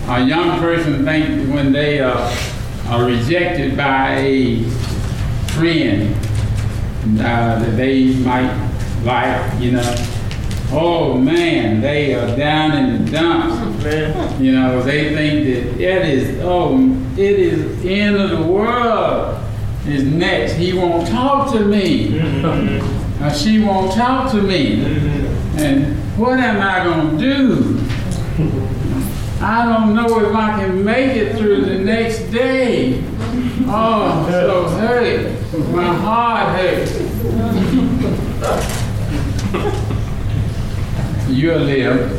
[0.08, 2.36] a young person think when they uh,
[2.88, 4.64] are rejected by a
[5.54, 6.12] friend
[7.20, 8.52] uh, that they might
[9.04, 10.13] like, you know,
[10.74, 13.84] oh man, they are down in the dumps.
[13.84, 14.42] Man.
[14.42, 16.78] You know, they think that it is, oh,
[17.16, 19.40] it is end of the world
[19.86, 20.54] is next.
[20.54, 22.08] He won't talk to me.
[22.10, 23.24] Mm-hmm.
[23.24, 24.78] Or she won't talk to me.
[24.78, 25.58] Mm-hmm.
[25.58, 27.80] And what am I going to do?
[29.40, 33.04] I don't know if I can make it through the next day.
[33.66, 35.30] Oh, I'm so hurt.
[35.70, 36.94] My heart hurts.
[41.28, 42.10] You'll live.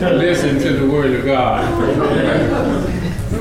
[0.00, 1.64] Listen to the word of God.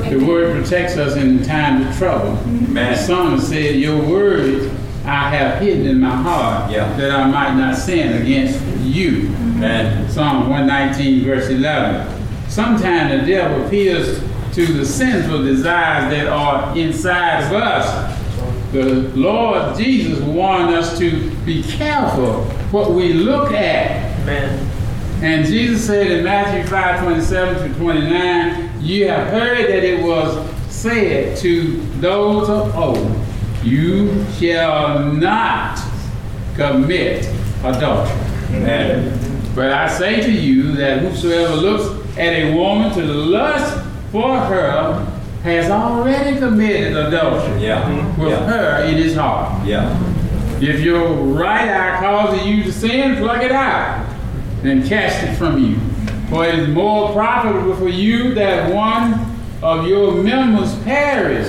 [0.10, 2.36] The word protects us in time of trouble.
[2.36, 2.97] The Amen.
[2.97, 4.71] psalmist said, Your words
[5.06, 6.91] I have hidden in my heart Yeah.
[6.97, 9.27] that I might not sin against you.
[9.56, 10.10] Amen.
[10.10, 12.49] Psalm 119, verse 11.
[12.49, 14.19] Sometimes the devil appeals
[14.53, 18.16] to the sinful desires that are inside of us.
[18.71, 24.25] The Lord Jesus warned us to be careful what we look at.
[24.25, 24.60] Man.
[25.23, 30.53] And Jesus said in Matthew 5, 27 to 29, You have heard that it was
[30.69, 33.15] said to those of old,
[33.63, 35.80] You shall not
[36.56, 37.25] commit
[37.63, 38.17] adultery.
[38.49, 39.53] Amen.
[39.56, 45.16] But I say to you that whosoever looks at a woman to lust for her
[45.48, 47.82] has already committed adultery Yeah.
[47.84, 48.22] Mm-hmm.
[48.22, 48.46] with Yeah.
[48.46, 49.66] her in his heart.
[49.66, 49.98] Yeah.
[50.62, 54.06] If your right eye causes you to sin, pluck it out
[54.64, 55.78] and cast it from you.
[56.30, 61.48] For it is more profitable for you that one of your members perish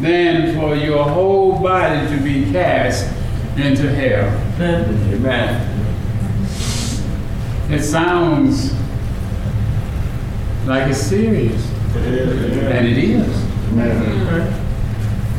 [0.00, 3.06] than for your whole body to be cast
[3.56, 4.28] into hell.
[4.60, 5.70] Amen.
[7.70, 8.74] It sounds
[10.66, 11.64] like it's serious,
[11.96, 13.44] and it is.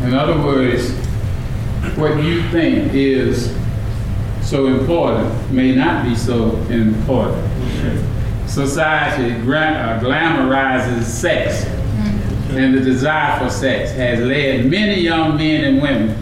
[0.03, 0.91] In other words,
[1.97, 3.55] what you think is
[4.41, 7.43] so important may not be so important.
[8.47, 11.65] society gra- uh, glamorizes sex,
[12.51, 16.15] and the desire for sex has led many young men and women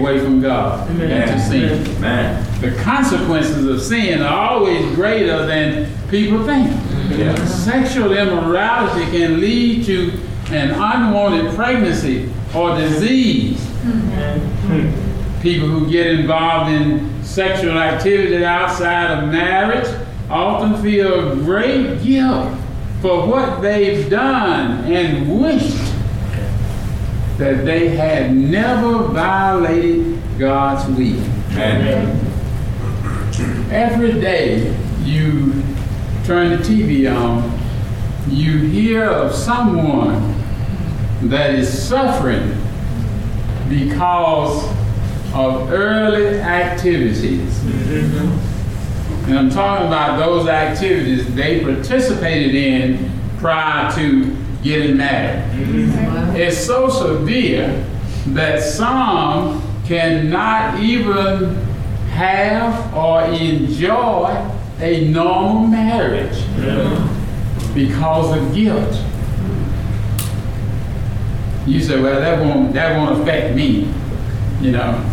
[0.00, 1.86] away from God and to sin.
[1.96, 2.60] Amen.
[2.60, 6.68] The consequences of sin are always greater than people think.
[7.10, 7.44] Yeah.
[7.46, 10.12] Sexual immorality can lead to
[10.50, 13.58] an unwanted pregnancy or disease.
[13.58, 15.40] Mm-hmm.
[15.40, 19.88] People who get involved in sexual activity outside of marriage
[20.30, 22.56] often feel great guilt
[23.00, 25.94] for what they've done and wished
[27.38, 31.22] that they had never violated God's will.
[31.52, 32.24] Amen.
[33.70, 35.62] Every day you
[36.28, 37.42] turn the TV on,
[38.28, 40.34] you hear of someone
[41.22, 42.54] that is suffering
[43.66, 44.62] because
[45.32, 47.58] of early activities.
[49.24, 55.50] And I'm talking about those activities they participated in prior to getting married.
[55.54, 56.36] Mm-hmm.
[56.36, 57.86] It's so severe
[58.34, 61.54] that some cannot even
[62.10, 66.38] have or enjoy a normal marriage
[67.74, 69.04] because of guilt.
[71.66, 73.92] You say, well, that won't, that won't affect me.
[74.60, 75.04] You know,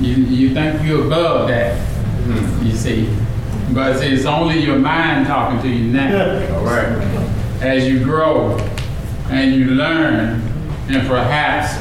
[0.00, 2.66] you, you think you're above that, mm-hmm.
[2.66, 3.14] you see.
[3.72, 7.62] But it's only your mind talking to you now All right.
[7.62, 8.58] as you grow
[9.30, 10.40] and you learn
[10.88, 11.78] and perhaps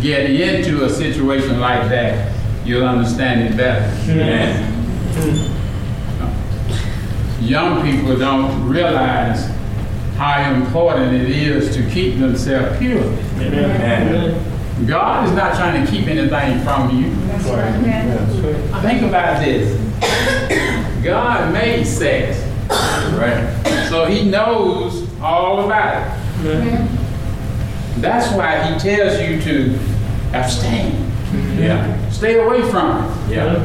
[0.00, 2.34] get into a situation like that,
[2.64, 3.86] you'll understand it better.
[4.10, 4.72] Amen.
[5.14, 5.63] Mm-hmm.
[7.44, 9.50] Young people don't realize
[10.16, 13.02] how important it is to keep themselves pure.
[13.38, 14.86] Amen.
[14.86, 17.10] God is not trying to keep anything from you.
[18.80, 19.78] Think about this.
[21.04, 22.38] God made sex,
[22.70, 23.86] Right.
[23.90, 26.88] so he knows all about it.
[27.98, 29.78] That's why he tells you to
[30.32, 31.10] abstain.
[31.58, 32.08] Yeah.
[32.10, 33.58] Stay away from it Yeah.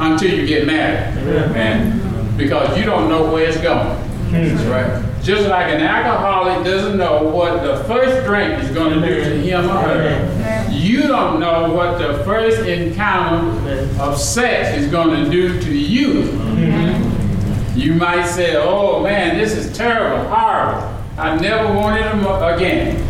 [0.00, 2.00] until you get married Amen.
[2.36, 3.96] Because you don't know where it's going.
[4.26, 4.32] Hmm.
[4.32, 5.22] That's right.
[5.22, 9.40] Just like an alcoholic doesn't know what the first drink is going to do to
[9.40, 15.30] him or her, you don't know what the first encounter of sex is going to
[15.30, 16.22] do to you.
[16.24, 17.78] Hmm.
[17.78, 20.92] You might say, oh man, this is terrible, horrible.
[21.18, 23.02] I never want it again.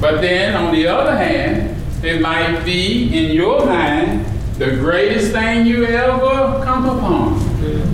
[0.00, 4.26] But then, on the other hand, it might be in your mind
[4.58, 7.38] the greatest thing you ever come upon.
[7.38, 7.91] Hmm.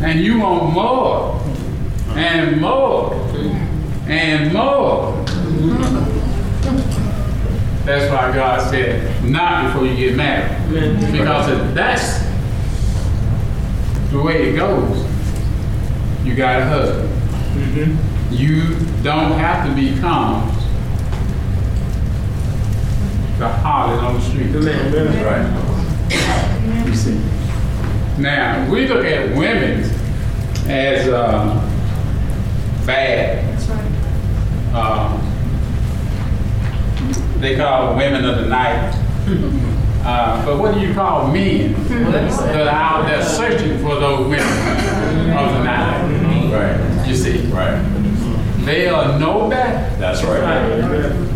[0.00, 1.42] And you want more,
[2.16, 3.14] and more,
[4.06, 5.24] and more.
[7.84, 11.10] That's why God said, not before you get married.
[11.10, 12.20] Because if that's
[14.12, 15.04] the way it goes,
[16.24, 17.98] you got a husband.
[18.30, 20.46] You don't have to become
[23.38, 24.52] the harlot on the street.
[24.52, 26.86] That's right.
[26.86, 27.20] You see.
[28.18, 29.84] Now, we look at women
[30.68, 31.54] as uh,
[32.84, 33.44] bad.
[34.74, 35.16] Uh,
[37.38, 38.92] they call women of the night.
[40.04, 41.74] Uh, but what do you call men
[42.10, 44.40] that are out there searching for those women
[45.36, 46.50] of the night?
[46.52, 47.08] Right.
[47.08, 48.07] You see, Right.
[48.68, 49.96] They are no better.
[49.98, 50.68] That's right.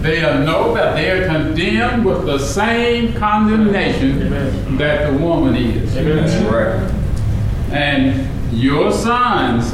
[0.03, 0.95] They are no better.
[0.95, 5.95] They are condemned with the same condemnation that the woman is.
[5.95, 6.77] That's right.
[7.73, 9.73] And your sons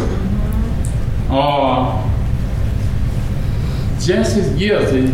[1.30, 2.04] are
[3.98, 5.06] just as guilty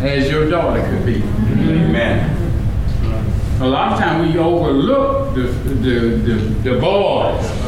[0.00, 1.16] as your daughter could be.
[1.16, 2.36] Amen.
[3.60, 6.34] A lot of times we overlook the, the, the,
[6.70, 7.67] the boys, you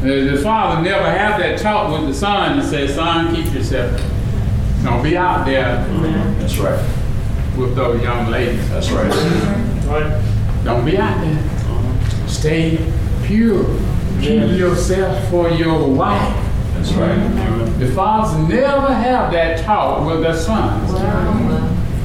[0.00, 4.00] The father never have that talk with the son and say, son, keep yourself.
[4.84, 5.84] Don't be out there
[6.38, 6.78] That's right.
[7.56, 8.68] with those young ladies.
[8.70, 9.10] That's right.
[9.86, 10.62] right.
[10.64, 12.28] Don't be out there.
[12.28, 12.92] Stay
[13.24, 13.64] pure.
[14.20, 16.44] Keep yourself for your wife.
[16.74, 17.16] That's right.
[17.80, 20.92] The fathers never have that talk with their sons.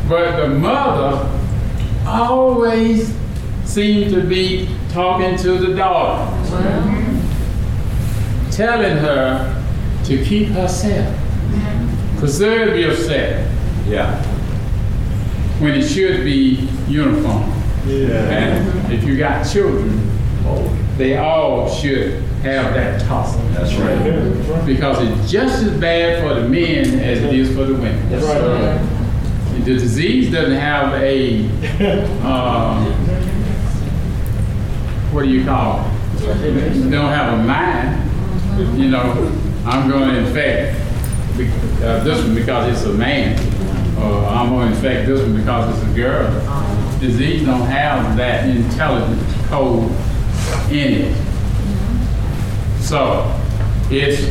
[0.10, 1.30] But the mother
[2.08, 3.14] always
[3.66, 6.32] seems to be talking to the daughter,
[8.56, 9.64] telling her
[10.06, 11.16] to keep herself,
[12.20, 13.48] preserve yourself
[13.88, 14.22] Yeah.
[15.60, 17.52] when it should be uniform.
[17.88, 18.92] Amen.
[18.92, 20.10] If you got children,
[20.98, 23.36] they all should have that talk.
[23.54, 24.66] That's right.
[24.66, 28.12] Because it's just as bad for the men as it is for the women.
[28.12, 28.88] Yes, sir.
[29.60, 31.46] The disease doesn't have a,
[32.26, 32.86] um,
[35.14, 35.94] what do you call it?
[36.42, 38.03] They don't have a mind.
[38.58, 39.32] You know,
[39.66, 40.80] I'm gonna infect
[41.82, 43.38] uh, this one because it's a man,
[43.98, 47.00] or I'm gonna infect this one because it's a girl.
[47.00, 49.90] Disease don't have that intelligence code
[50.72, 51.18] in it.
[52.80, 53.40] So,
[53.90, 54.26] it's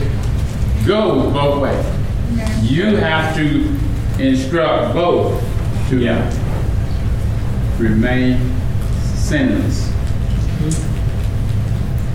[0.86, 2.70] goes both ways.
[2.70, 3.78] You have to
[4.18, 5.40] instruct both
[5.90, 5.98] to
[7.78, 8.38] remain
[9.16, 9.92] sinless.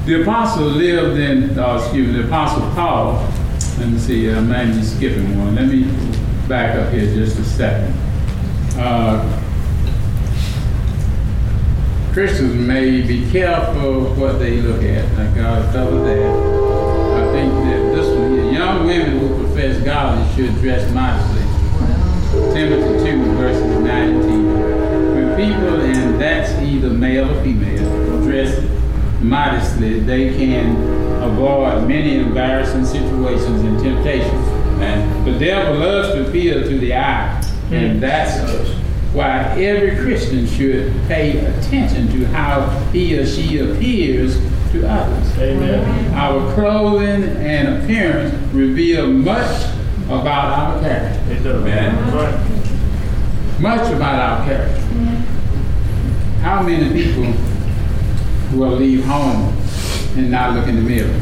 [0.07, 3.15] The apostle lived in, uh, excuse me, the apostle Paul,
[3.77, 5.55] let me see, I might be skipping one.
[5.55, 5.83] Let me
[6.47, 7.93] back up here just a second.
[8.79, 9.19] Uh,
[12.13, 15.03] Christians may be careful what they look at.
[15.19, 16.31] I gotta cover that.
[17.17, 21.41] I think that this one here, young women who profess godliness should dress modestly.
[22.53, 23.83] Timothy 2, verses 19.
[23.83, 25.15] and 10.
[25.15, 28.76] When people, and that's either male or female, dress
[29.21, 30.75] modestly, they can
[31.23, 34.47] avoid many embarrassing situations and temptations.
[34.81, 37.41] And the devil loves to appeal to the eye,
[37.71, 37.99] and hmm.
[37.99, 38.69] that's
[39.13, 44.37] why every Christian should pay attention to how he or she appears
[44.71, 45.37] to others.
[45.39, 46.13] Amen.
[46.13, 49.65] Our clothing and appearance reveal much
[50.05, 51.31] about our character.
[51.31, 51.63] It does.
[51.63, 53.59] Right.
[53.59, 54.81] Much about our character.
[56.41, 57.33] How many people
[58.53, 59.55] will leave home
[60.15, 61.19] and not look in the mirror?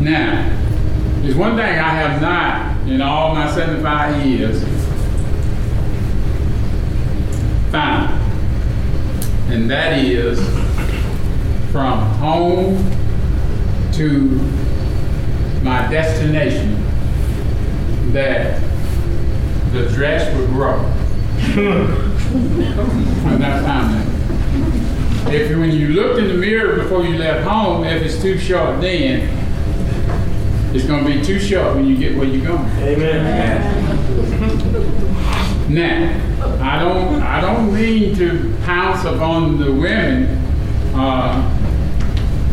[0.00, 0.58] Now,
[1.22, 4.62] there's one thing I have not, in all my 75 years,
[7.70, 8.10] found,
[9.52, 10.38] and that is
[11.72, 12.76] from home
[13.92, 14.30] to
[15.62, 16.74] my destination
[18.12, 18.62] that
[19.72, 22.04] the dress would grow.
[22.28, 24.04] I've not found.
[25.32, 28.80] If when you looked in the mirror before you left home, if it's too short
[28.80, 29.28] then,
[30.74, 32.68] it's gonna be too short when you get where you're going.
[32.80, 33.64] Amen.
[35.72, 40.26] Now, I don't, I don't mean to pounce upon the women.
[40.94, 41.42] Uh,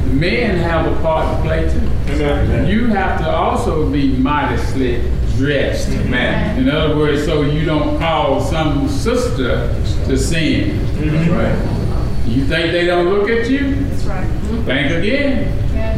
[0.07, 1.94] men have a part to play too.
[2.07, 2.67] Amen.
[2.67, 5.01] You have to also be modestly
[5.37, 5.89] dressed.
[5.89, 6.57] Amen.
[6.59, 9.67] In other words, so you don't cause some sister
[10.05, 10.79] to sin.
[10.95, 12.27] That's right.
[12.27, 13.75] You think they don't look at you?
[13.85, 14.27] That's right.
[14.65, 15.73] Think again.
[15.73, 15.97] Yeah.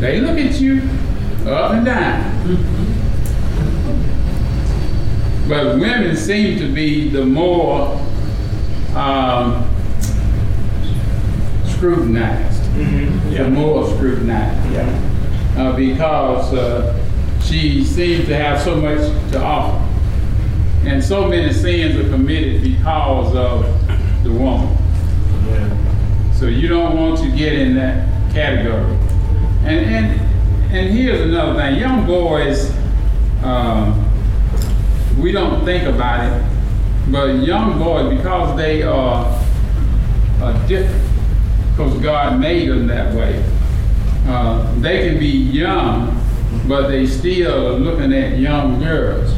[0.00, 0.82] They look at you
[1.46, 2.32] up and down.
[5.48, 8.00] But women seem to be the more
[8.96, 9.64] um,
[11.66, 13.36] scrutinized, Mhm.
[13.36, 14.72] the more scrutinized.
[14.72, 14.88] Yeah.
[15.56, 18.98] Uh, because uh, she seems to have so much
[19.32, 19.82] to offer.
[20.88, 23.64] And so many sins are committed because of
[24.22, 24.76] the woman.
[25.46, 26.32] Yeah.
[26.32, 28.84] So you don't want to get in that category.
[29.64, 30.20] And and
[30.72, 32.70] and here's another thing: young boys,
[33.42, 34.04] um,
[35.18, 36.46] we don't think about it,
[37.08, 39.24] but young boys, because they are,
[40.42, 41.02] are different,
[41.70, 43.42] because God made them that way.
[44.26, 46.20] Uh, they can be young,
[46.66, 49.32] but they still are looking at young girls.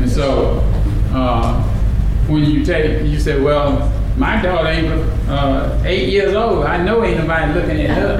[0.00, 0.60] And so,
[1.12, 1.62] uh,
[2.28, 4.88] when you take, you say, well, my daughter ain't
[5.28, 6.64] uh, eight years old.
[6.64, 8.16] I know ain't nobody looking at her.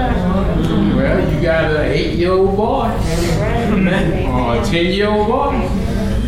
[0.96, 5.50] well, you got an eight-year-old boy or a ten-year-old boy,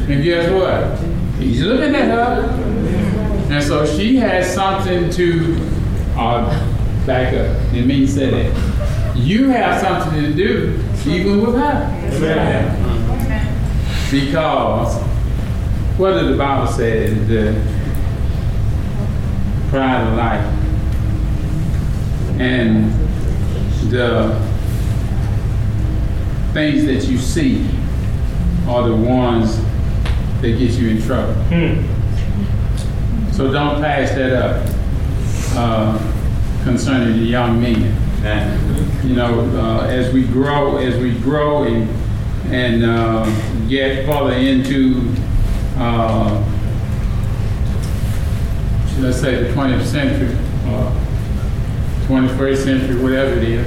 [0.09, 0.99] and guess what?
[1.39, 2.51] He's looking at her,
[3.51, 5.57] and so she has something to
[6.17, 6.72] uh,
[7.07, 7.75] back up.
[7.75, 11.89] It means say that you have something to do, even with her.
[14.11, 15.03] Because
[15.99, 17.09] what did the Bible say?
[17.09, 17.55] The
[19.69, 20.45] pride of life
[22.39, 22.93] and
[23.91, 24.39] the
[26.53, 27.67] things that you see
[28.69, 29.57] are the ones
[30.43, 31.33] that get you in trouble.
[31.45, 33.33] Hmm.
[33.33, 34.77] So don't pass that up
[35.57, 35.99] uh,
[36.65, 39.05] concerning the young men Amen.
[39.05, 41.89] you know, uh, as we grow, as we grow and,
[42.55, 43.25] and uh,
[43.69, 45.13] get further into,
[45.77, 46.41] uh,
[49.05, 50.37] I say, the 20th century,
[50.71, 50.93] or
[52.07, 53.67] 21st century, whatever it is,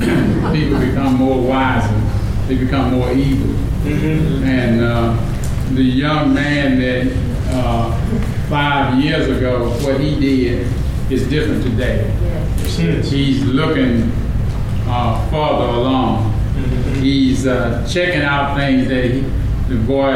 [0.52, 1.94] people become more wiser,
[2.48, 3.54] they become more evil.
[3.84, 4.42] Mhm.
[4.42, 7.06] And uh, the young man that
[7.54, 7.92] uh,
[8.48, 10.66] five years ago, what he did
[11.10, 12.10] is different today.
[12.10, 13.00] Hmm.
[13.02, 14.12] He's looking
[14.86, 16.32] uh, farther along.
[17.00, 19.20] He's uh, checking out things that he,
[19.68, 20.12] the boy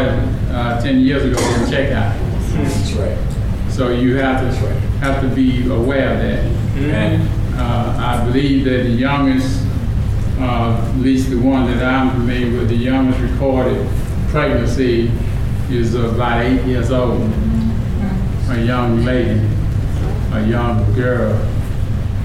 [0.51, 2.17] uh, 10 years ago didn't check out.
[2.53, 3.19] That's right.
[3.71, 4.77] So you have to right.
[5.01, 6.45] have to be aware of that.
[6.77, 7.29] Amen.
[7.55, 9.65] Uh, I believe that the youngest,
[10.39, 13.89] uh, at least the one that I'm familiar with, the youngest recorded
[14.29, 15.11] pregnancy
[15.71, 17.21] is about eight years old.
[18.51, 19.41] A young lady,
[20.35, 21.33] a young girl,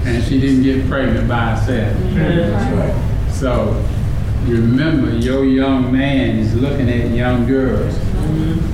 [0.04, 1.96] and she didn't get pregnant by herself.
[2.14, 3.30] That's right.
[3.32, 3.84] So
[4.44, 7.96] remember, your young man is looking at young girls,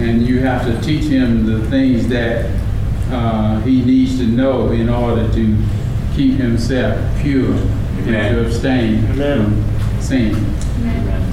[0.00, 2.50] and you have to teach him the things that
[3.10, 5.64] uh, he needs to know in order to
[6.14, 9.62] keep himself pure and to abstain Amen.
[9.62, 10.34] from sin.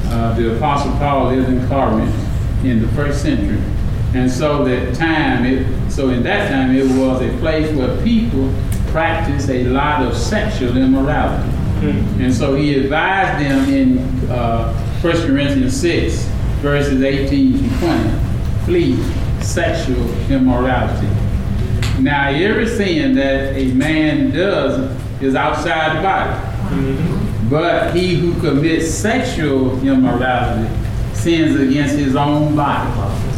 [0.07, 2.13] Uh, the Apostle Paul lived in Corinth
[2.65, 3.61] in the first century,
[4.13, 8.53] and so that time, it, so in that time, it was a place where people
[8.91, 11.49] practiced a lot of sexual immorality.
[12.23, 13.97] And so he advised them in
[14.29, 16.23] uh, 1 Corinthians 6,
[16.61, 18.95] verses 18 to 20, flee
[19.41, 21.07] sexual immorality.
[22.01, 24.91] Now, every sin that a man does
[25.21, 27.49] is outside the body.
[27.49, 30.73] But he who commits sexual immorality
[31.13, 33.32] sins against his own body.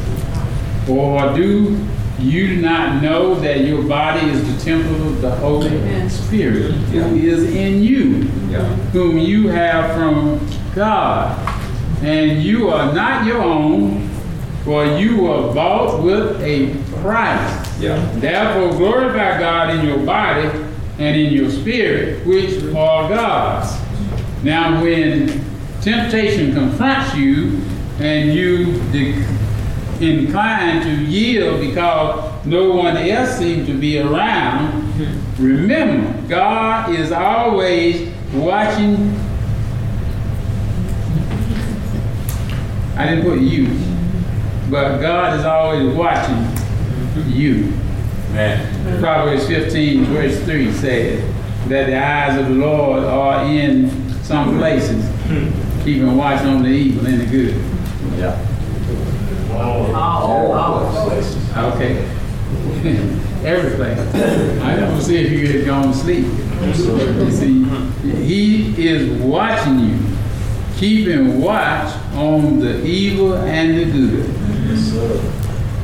[0.87, 1.77] Or do
[2.19, 7.43] you not know that your body is the temple of the Holy Spirit who is
[7.55, 8.63] in you, Yeah.
[8.93, 10.39] whom you have from
[10.75, 11.37] God?
[12.03, 14.09] And you are not your own,
[14.63, 16.67] for you were bought with a
[17.01, 17.79] price.
[17.79, 17.99] Yeah.
[18.17, 20.49] Therefore, glorify God in your body
[20.99, 23.73] and in your spirit, which are God's.
[24.43, 25.41] Now, when
[25.81, 27.59] temptation confronts you
[27.99, 29.15] and you de-
[30.01, 34.83] incline to yield because no one else seems to be around,
[35.39, 39.19] remember, God is always watching.
[42.97, 43.67] I didn't put you,
[44.69, 46.47] but God is always watching
[47.27, 47.73] you.
[48.31, 48.99] Amen.
[48.99, 51.23] Proverbs 15, verse 3 says
[51.69, 53.89] that the eyes of the Lord are in
[54.23, 55.03] some places,
[55.83, 57.55] keeping watch on the evil and the good.
[58.17, 58.54] Yeah.
[59.57, 61.57] All places.
[61.57, 62.07] Okay.
[63.45, 63.99] Every place.
[64.61, 66.25] I don't see if you had gone to sleep.
[66.61, 67.63] You see,
[68.23, 69.99] he is watching you,
[70.77, 74.29] keeping watch on the evil and the good.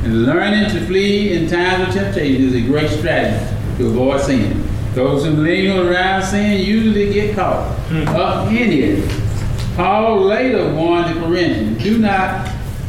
[0.04, 4.68] And learning to flee in times of temptation is a great strategy to avoid sin.
[4.94, 9.22] Those who linger around sin usually get caught up in it.
[9.76, 12.46] Paul later warned the Corinthians, do not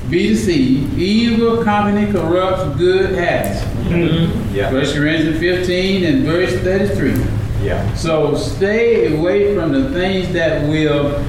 [0.09, 0.97] be deceived.
[0.97, 3.63] Evil company corrupts good habits.
[3.87, 4.55] Mm-hmm.
[4.55, 4.69] Yeah.
[4.69, 7.65] First Corinthians 15 and verse 33.
[7.65, 7.93] Yeah.
[7.95, 11.23] So stay away from the things that will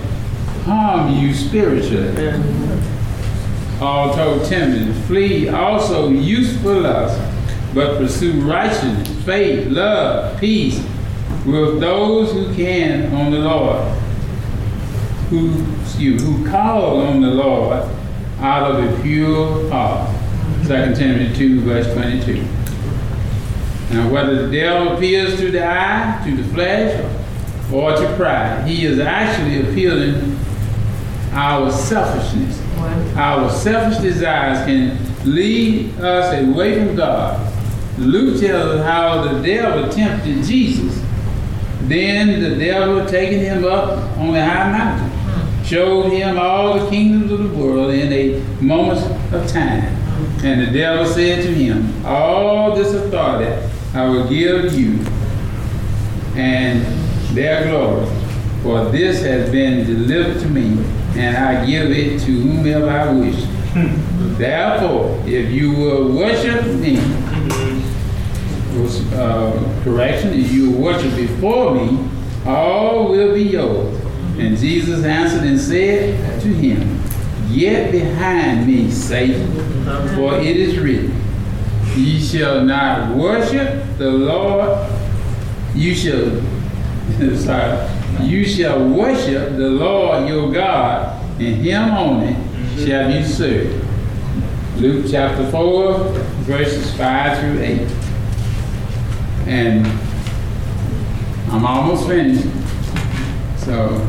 [0.65, 2.41] harm you spiritually.
[3.79, 7.21] Paul told Timothy, flee also useful lust,
[7.75, 10.79] but pursue righteousness, faith, love, peace
[11.45, 13.85] with those who can on the Lord,
[15.29, 17.85] who, excuse, who call on the Lord
[18.41, 20.11] out of a pure heart.
[20.63, 22.43] 2 Timothy 2, verse 22.
[23.95, 27.01] Now, whether the devil appeals to the eye, to the flesh,
[27.73, 30.39] or to pride, he is actually appealing
[31.33, 32.61] our selfishness.
[33.17, 37.53] Our selfish desires can lead us away from God.
[37.99, 41.03] Luke tells us how the devil tempted Jesus.
[41.83, 45.11] Then the devil, taking him up on the high mountain,
[45.65, 49.01] showed him all the kingdoms of the world in a moment
[49.33, 49.85] of time.
[50.45, 54.99] And the devil said to him, All this authority I will give you,
[56.37, 56.85] and
[57.35, 58.07] their glory,
[58.63, 60.85] for this has been delivered to me,
[61.17, 63.45] and I give it to whomever I wish.
[64.37, 66.97] Therefore, if you will worship me,
[68.79, 72.09] was, uh, correction, if you worship before me,
[72.45, 74.04] all will be yours.
[74.39, 77.01] And Jesus answered and said to him,
[77.55, 79.49] Get behind me, Satan,
[80.17, 81.15] for it is written,
[81.95, 84.91] Ye shall not worship the Lord,
[85.75, 86.41] you shall,
[87.37, 87.89] sorry,
[88.23, 92.35] you shall worship the Lord your God, and him only
[92.85, 93.85] shall you serve.
[94.81, 95.99] Luke chapter 4,
[96.43, 97.81] verses 5 through 8.
[99.47, 99.87] And
[101.53, 102.49] I'm almost finished.
[103.59, 104.05] So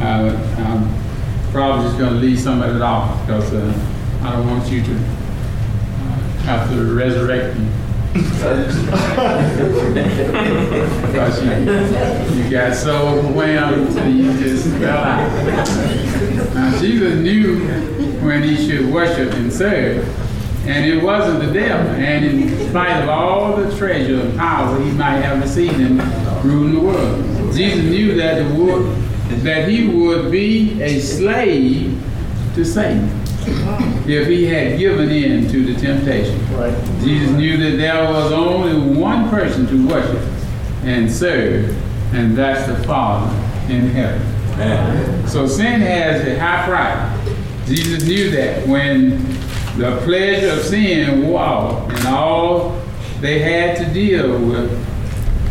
[0.00, 3.72] I'm probably just going to leave some of it off because uh,
[4.22, 4.98] I don't want you to uh,
[6.44, 7.68] have to resurrect me.
[11.02, 11.50] Because you,
[12.42, 15.30] you got so overwhelmed that you just fell out.
[16.54, 17.60] Now, Jesus knew
[18.24, 20.06] when he should worship and serve.
[20.66, 21.86] And it wasn't the devil.
[21.92, 25.98] And in spite of all the treasure and power he might have received in
[26.42, 28.86] ruling the world, Jesus knew that the would,
[29.28, 32.02] that he would be a slave
[32.54, 33.10] to Satan
[34.08, 36.38] if he had given in to the temptation.
[37.00, 40.22] Jesus knew that there was only one person to worship
[40.82, 41.76] and serve,
[42.14, 43.30] and that's the Father
[43.72, 44.20] in heaven.
[44.56, 45.28] Man.
[45.28, 47.68] So sin has a high price.
[47.68, 49.18] Jesus knew that when
[49.76, 52.80] the pleasure of sin wore and all
[53.20, 54.70] they had to deal with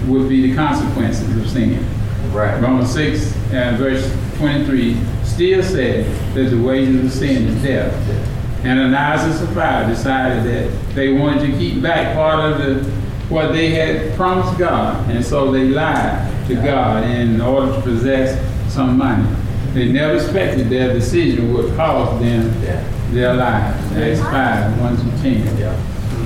[0.08, 1.86] would be the consequences of sin.
[2.36, 2.62] Right.
[2.62, 6.06] Romans 6 and verse 23 still said
[6.36, 7.94] that the wages of sin is death.
[8.66, 12.90] And Ananias and Sapphira decided that they wanted to keep back part of the
[13.30, 18.38] what they had promised God, and so they lied to God in order to possess
[18.72, 19.26] some money.
[19.74, 22.84] They never expected their decision would cost them Yeah.
[23.12, 23.92] their lives.
[23.94, 25.58] Acts 5, 1 to 10.
[25.58, 25.76] Yeah.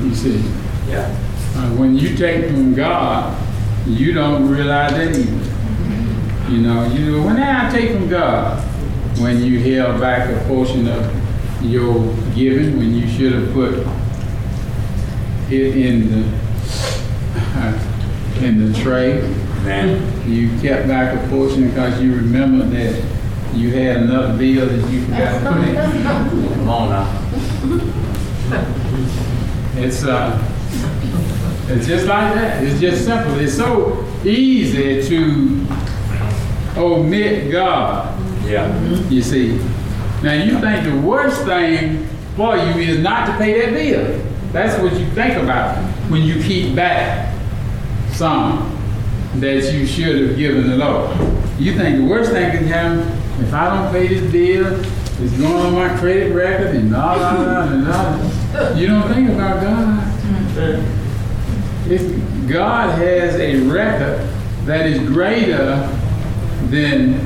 [0.03, 0.43] You see,
[0.89, 1.07] Yeah.
[1.55, 3.34] uh, when you take from God,
[3.88, 5.45] you don't realize that either.
[6.50, 8.60] You know, you when did I take from God?
[9.20, 11.93] When you held back a portion of your
[12.34, 13.86] giving, when you should have put
[15.52, 16.18] it in the
[18.45, 19.22] in the tray.
[19.64, 20.02] Man.
[20.28, 22.95] You kept back a portion because you remembered that
[23.54, 25.76] you had another bill that you forgot to put in.
[26.56, 27.95] Come on now.
[29.76, 30.38] It's uh,
[31.70, 32.64] it's just like that.
[32.64, 33.39] It's just simple.
[33.39, 35.66] It's so easy to
[36.80, 38.18] omit God.
[38.46, 38.68] Yeah.
[38.70, 39.12] Mm-hmm.
[39.12, 39.58] You see.
[40.24, 44.26] Now you think the worst thing for you is not to pay that bill.
[44.52, 45.78] That's what you think about
[46.10, 47.36] when you keep back
[48.14, 48.76] some
[49.36, 51.10] that you should have given the Lord.
[51.60, 54.80] You think the worst thing can happen if I don't pay this bill,
[55.22, 58.78] it's going on my credit record and all that and all.
[58.78, 60.04] You don't think about God.
[60.04, 61.92] Mm-hmm.
[61.92, 64.28] If God has a record
[64.66, 65.99] that is greater
[66.70, 67.20] than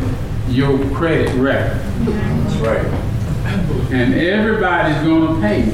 [0.50, 2.86] your credit record, That's right.
[3.92, 5.72] and everybody's going to pay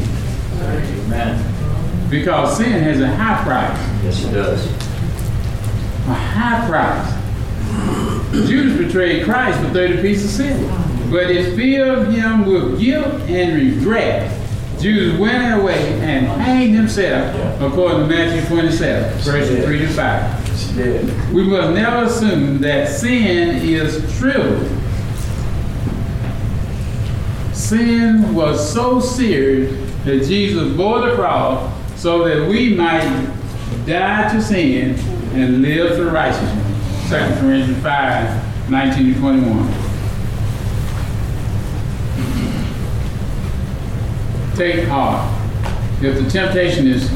[1.06, 2.10] Amen.
[2.10, 4.04] because sin has a high price.
[4.04, 4.66] Yes, it does.
[6.08, 7.16] a high price.
[8.48, 13.56] Judas betrayed Christ for 30 pieces of silver, but it filled him with guilt and
[13.76, 14.36] regret.
[14.80, 20.49] Judas went away and hanged himself, according to Matthew 27, verses 3 to 5.
[21.34, 24.68] We must never assume that sin is trivial.
[27.54, 29.72] Sin was so serious
[30.06, 33.28] that Jesus bore the cross so that we might
[33.86, 34.98] die to sin
[35.34, 37.10] and live to righteousness.
[37.10, 39.74] 2 Corinthians 5, 19 to 21.
[44.56, 45.36] Take heart.
[46.02, 47.10] If the temptation is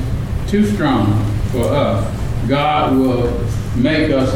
[0.47, 1.13] too strong
[1.51, 3.31] for us, God will
[3.75, 4.33] make us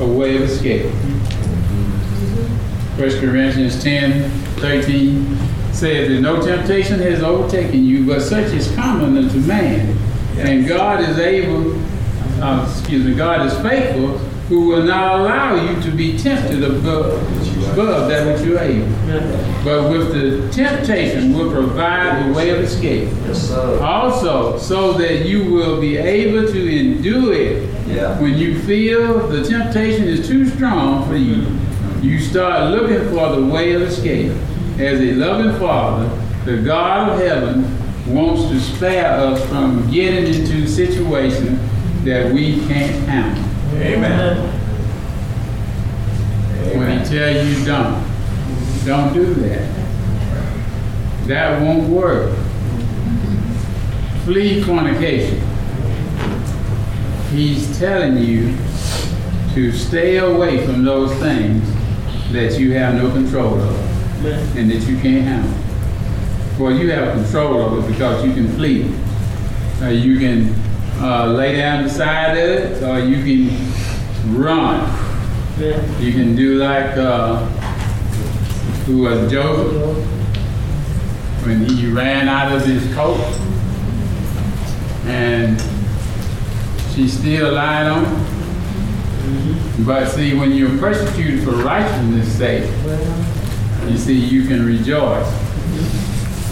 [0.00, 0.90] a way of escape.
[2.96, 5.36] 1 Corinthians 10, 13
[5.72, 9.96] says that no temptation has overtaken you, but such is common unto man.
[10.38, 11.74] And God is able,
[12.42, 17.20] uh, excuse me, God is faithful, who will not allow you to be tempted above,
[17.72, 18.88] above that which you are able.
[19.64, 23.08] But with the temptation will provide the way of escape.
[23.26, 23.80] Yes, sir.
[23.82, 28.18] Also, so that you will be able to endure it Yeah.
[28.20, 31.46] when you feel the temptation is too strong for you,
[32.02, 34.32] you start looking for the way of escape.
[34.78, 36.10] As a loving Father,
[36.44, 37.64] the God of heaven
[38.08, 41.58] wants to spare us from getting into situations
[42.04, 43.44] that we can't handle.
[43.80, 44.36] Amen.
[46.74, 46.93] When Amen.
[47.14, 48.04] Tell you don't,
[48.84, 49.70] don't do that.
[51.28, 52.36] That won't work.
[54.24, 55.40] Flee fornication.
[57.30, 58.56] He's telling you
[59.54, 61.62] to stay away from those things
[62.32, 65.54] that you have no control of and that you can't handle.
[66.58, 68.92] Well, you have control of it because you can flee.
[69.80, 70.52] Uh, you can
[71.00, 75.13] uh, lay down beside it, or you can run.
[75.56, 77.46] You can do like uh,
[78.86, 79.96] who was Joseph
[81.46, 83.20] when he ran out of his coat
[85.06, 85.60] and
[86.92, 89.86] she still lied on him.
[89.86, 92.68] But see, when you're persecuted for righteousness' sake,
[93.88, 95.30] you see, you can rejoice.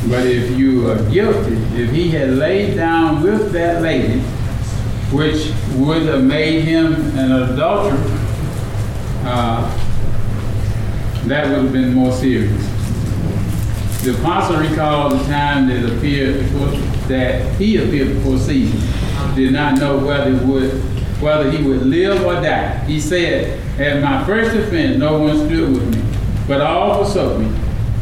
[0.08, 4.20] But if you are guilty, if he had laid down with that lady,
[5.10, 8.21] which would have made him an adulterer,
[9.24, 9.68] uh,
[11.26, 12.62] that would have been more serious.
[14.02, 16.68] The apostle recalled the time that appeared before,
[17.08, 19.34] that he appeared before Caesar.
[19.36, 20.72] Did not know whether he would,
[21.22, 22.78] whether he would live or die.
[22.86, 26.02] He said, "At my first offense, no one stood with me,
[26.48, 27.48] but all forsook me.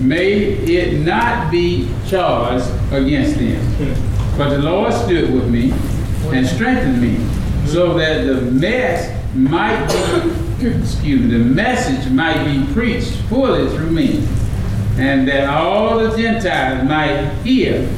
[0.00, 3.94] May it not be charged against them.
[4.38, 5.72] But the Lord stood with me
[6.32, 7.18] and strengthened me,
[7.66, 10.30] so that the mess might be,
[10.62, 14.26] excuse me, the message might be preached fully through me,
[14.96, 17.88] and that all the Gentiles might hear.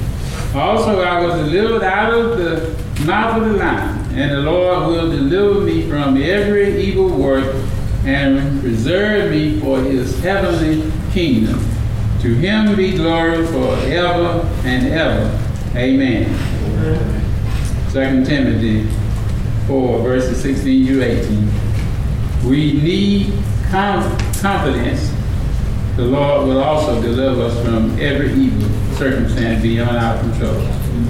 [0.54, 5.10] Also, I was delivered out of the mouth of the lion, and the Lord will
[5.10, 7.54] deliver me from every evil work
[8.04, 11.58] and preserve me for his heavenly kingdom.
[12.20, 15.38] To him be glory forever and ever.
[15.74, 16.28] Amen.
[17.90, 18.86] Second Timothy
[19.66, 21.61] 4, verses 16 to 18.
[22.44, 23.32] We need
[23.70, 25.10] confidence.
[25.96, 30.54] The Lord will also deliver us from every evil circumstance beyond our control.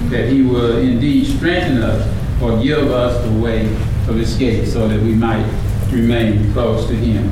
[0.09, 3.65] That he will indeed strengthen us or give us the way
[4.07, 5.45] of escape so that we might
[5.91, 7.29] remain close to him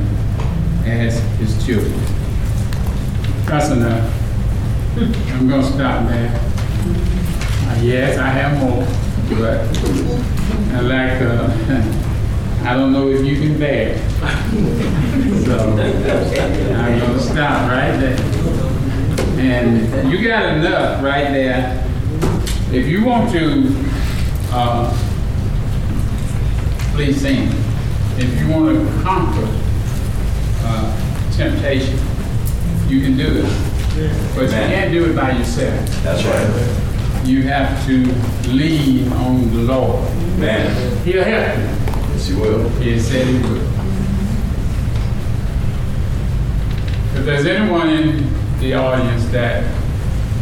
[0.85, 1.93] as his children.
[3.45, 4.17] That's enough.
[5.33, 6.29] I'm gonna stop there.
[6.33, 8.85] Uh, Yes, I have more,
[9.39, 9.61] but
[10.75, 12.07] I like, uh,
[12.63, 13.97] I don't know if you can bear.
[15.45, 18.17] So, I'm gonna stop right there.
[19.39, 21.83] And you got enough right there.
[22.71, 23.73] If you want to,
[24.51, 24.93] uh,
[26.93, 27.49] please sing.
[28.17, 29.47] If you want to conquer,
[30.63, 31.99] uh, temptation,
[32.87, 34.35] you can do it.
[34.35, 35.85] But you can't do it by yourself.
[36.03, 37.27] That's right.
[37.27, 38.05] You have to
[38.49, 40.03] lean on the Lord.
[40.37, 41.80] Man, He'll help you.
[42.29, 42.69] You will.
[42.79, 42.93] He.
[42.93, 43.05] If
[47.25, 49.63] there's anyone in the audience that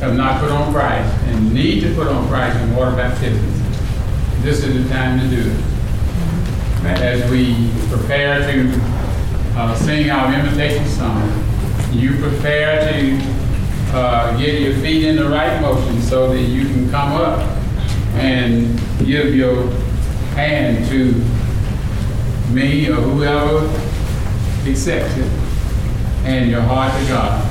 [0.02, 3.46] have not put on Christ and need to put on Christ in water baptism,
[4.42, 5.66] this is the time to do it.
[7.02, 8.82] As we prepare to
[9.56, 11.30] uh, sing our invitation song,
[11.92, 13.18] you prepare to
[13.94, 17.40] uh, get your feet in the right motion so that you can come up
[18.16, 19.70] and give your
[20.36, 21.39] hand to
[22.50, 23.68] me or whoever
[24.70, 25.32] accepts it
[26.26, 27.46] and your heart to God.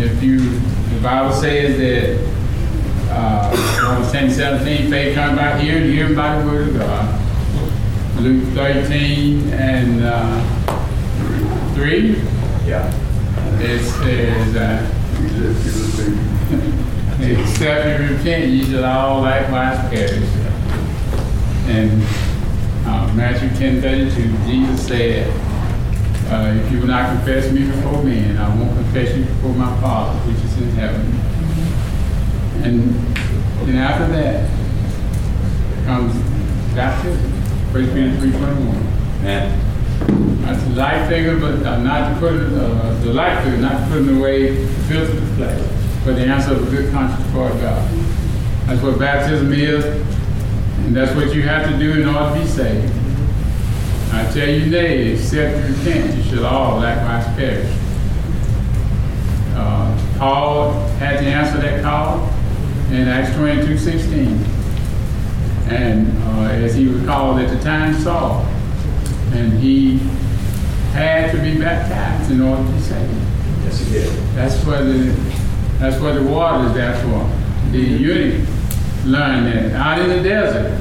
[0.00, 2.26] If you, the Bible says that,
[3.10, 7.22] uh, Romans 10, 17, faith comes by hearing, hearing by the word of God.
[8.20, 12.16] Luke 13 and uh, 3,
[12.66, 12.92] yeah.
[13.60, 14.92] it says, uh,
[17.20, 20.24] except you repent, you shall all likewise perish.
[21.68, 22.02] And
[22.86, 25.28] uh, Matthew 10 32, Jesus said,
[26.28, 29.80] uh, if you will not confess me before men, I won't confess you before my
[29.80, 31.02] Father which is in heaven.
[32.64, 32.94] And
[33.66, 34.50] then after that
[35.84, 36.14] comes
[36.74, 37.30] baptism,
[37.72, 39.22] 1 Peter 3.21.
[39.22, 43.80] Man, That's a light figure, but uh, not to put uh, the light figure, not
[43.80, 47.24] to put it away to filter the flesh, but the answer of a good conscience
[47.26, 47.88] before God.
[48.66, 49.84] That's what baptism is,
[50.84, 52.92] and that's what you have to do in order to be saved.
[54.12, 57.70] I tell you nay, except you repent, you should all likewise perish.
[59.54, 62.28] Uh, Paul had to answer that call
[62.90, 64.26] in Acts 22, 16.
[65.68, 68.42] And uh, as he recalled at the time, Saul,
[69.32, 69.98] and he
[70.92, 73.12] had to be baptized in order to be saved.
[73.64, 74.12] yes, he did.
[74.34, 75.14] That's what the
[75.78, 77.30] that's what the water is there for.
[77.72, 78.48] The eunuch
[79.06, 80.78] learned that out in the desert.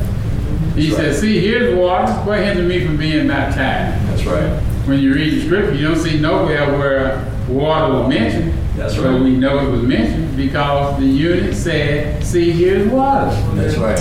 [0.75, 1.15] He That's said, right.
[1.15, 2.11] "See, here's water.
[2.25, 4.49] What hindered me from being baptized?" That's right.
[4.85, 8.53] When you read the scripture, you don't see nowhere where water was mentioned.
[8.75, 9.21] That's But right.
[9.21, 13.99] we know it was mentioned because the eunuch said, "See, here's water." That's right.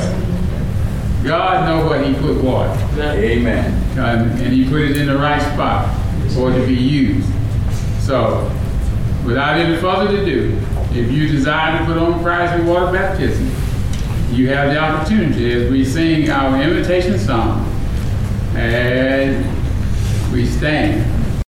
[1.25, 2.77] God know what He put water.
[3.01, 3.73] Amen.
[3.93, 5.89] Um, and he put it in the right spot
[6.35, 7.29] for it to be used.
[8.01, 8.51] So,
[9.25, 10.59] without any further ado,
[10.93, 13.49] if you desire to put on Christ in water baptism,
[14.35, 17.65] you have the opportunity as we sing our invitation song
[18.57, 19.45] and
[20.33, 21.14] we stand.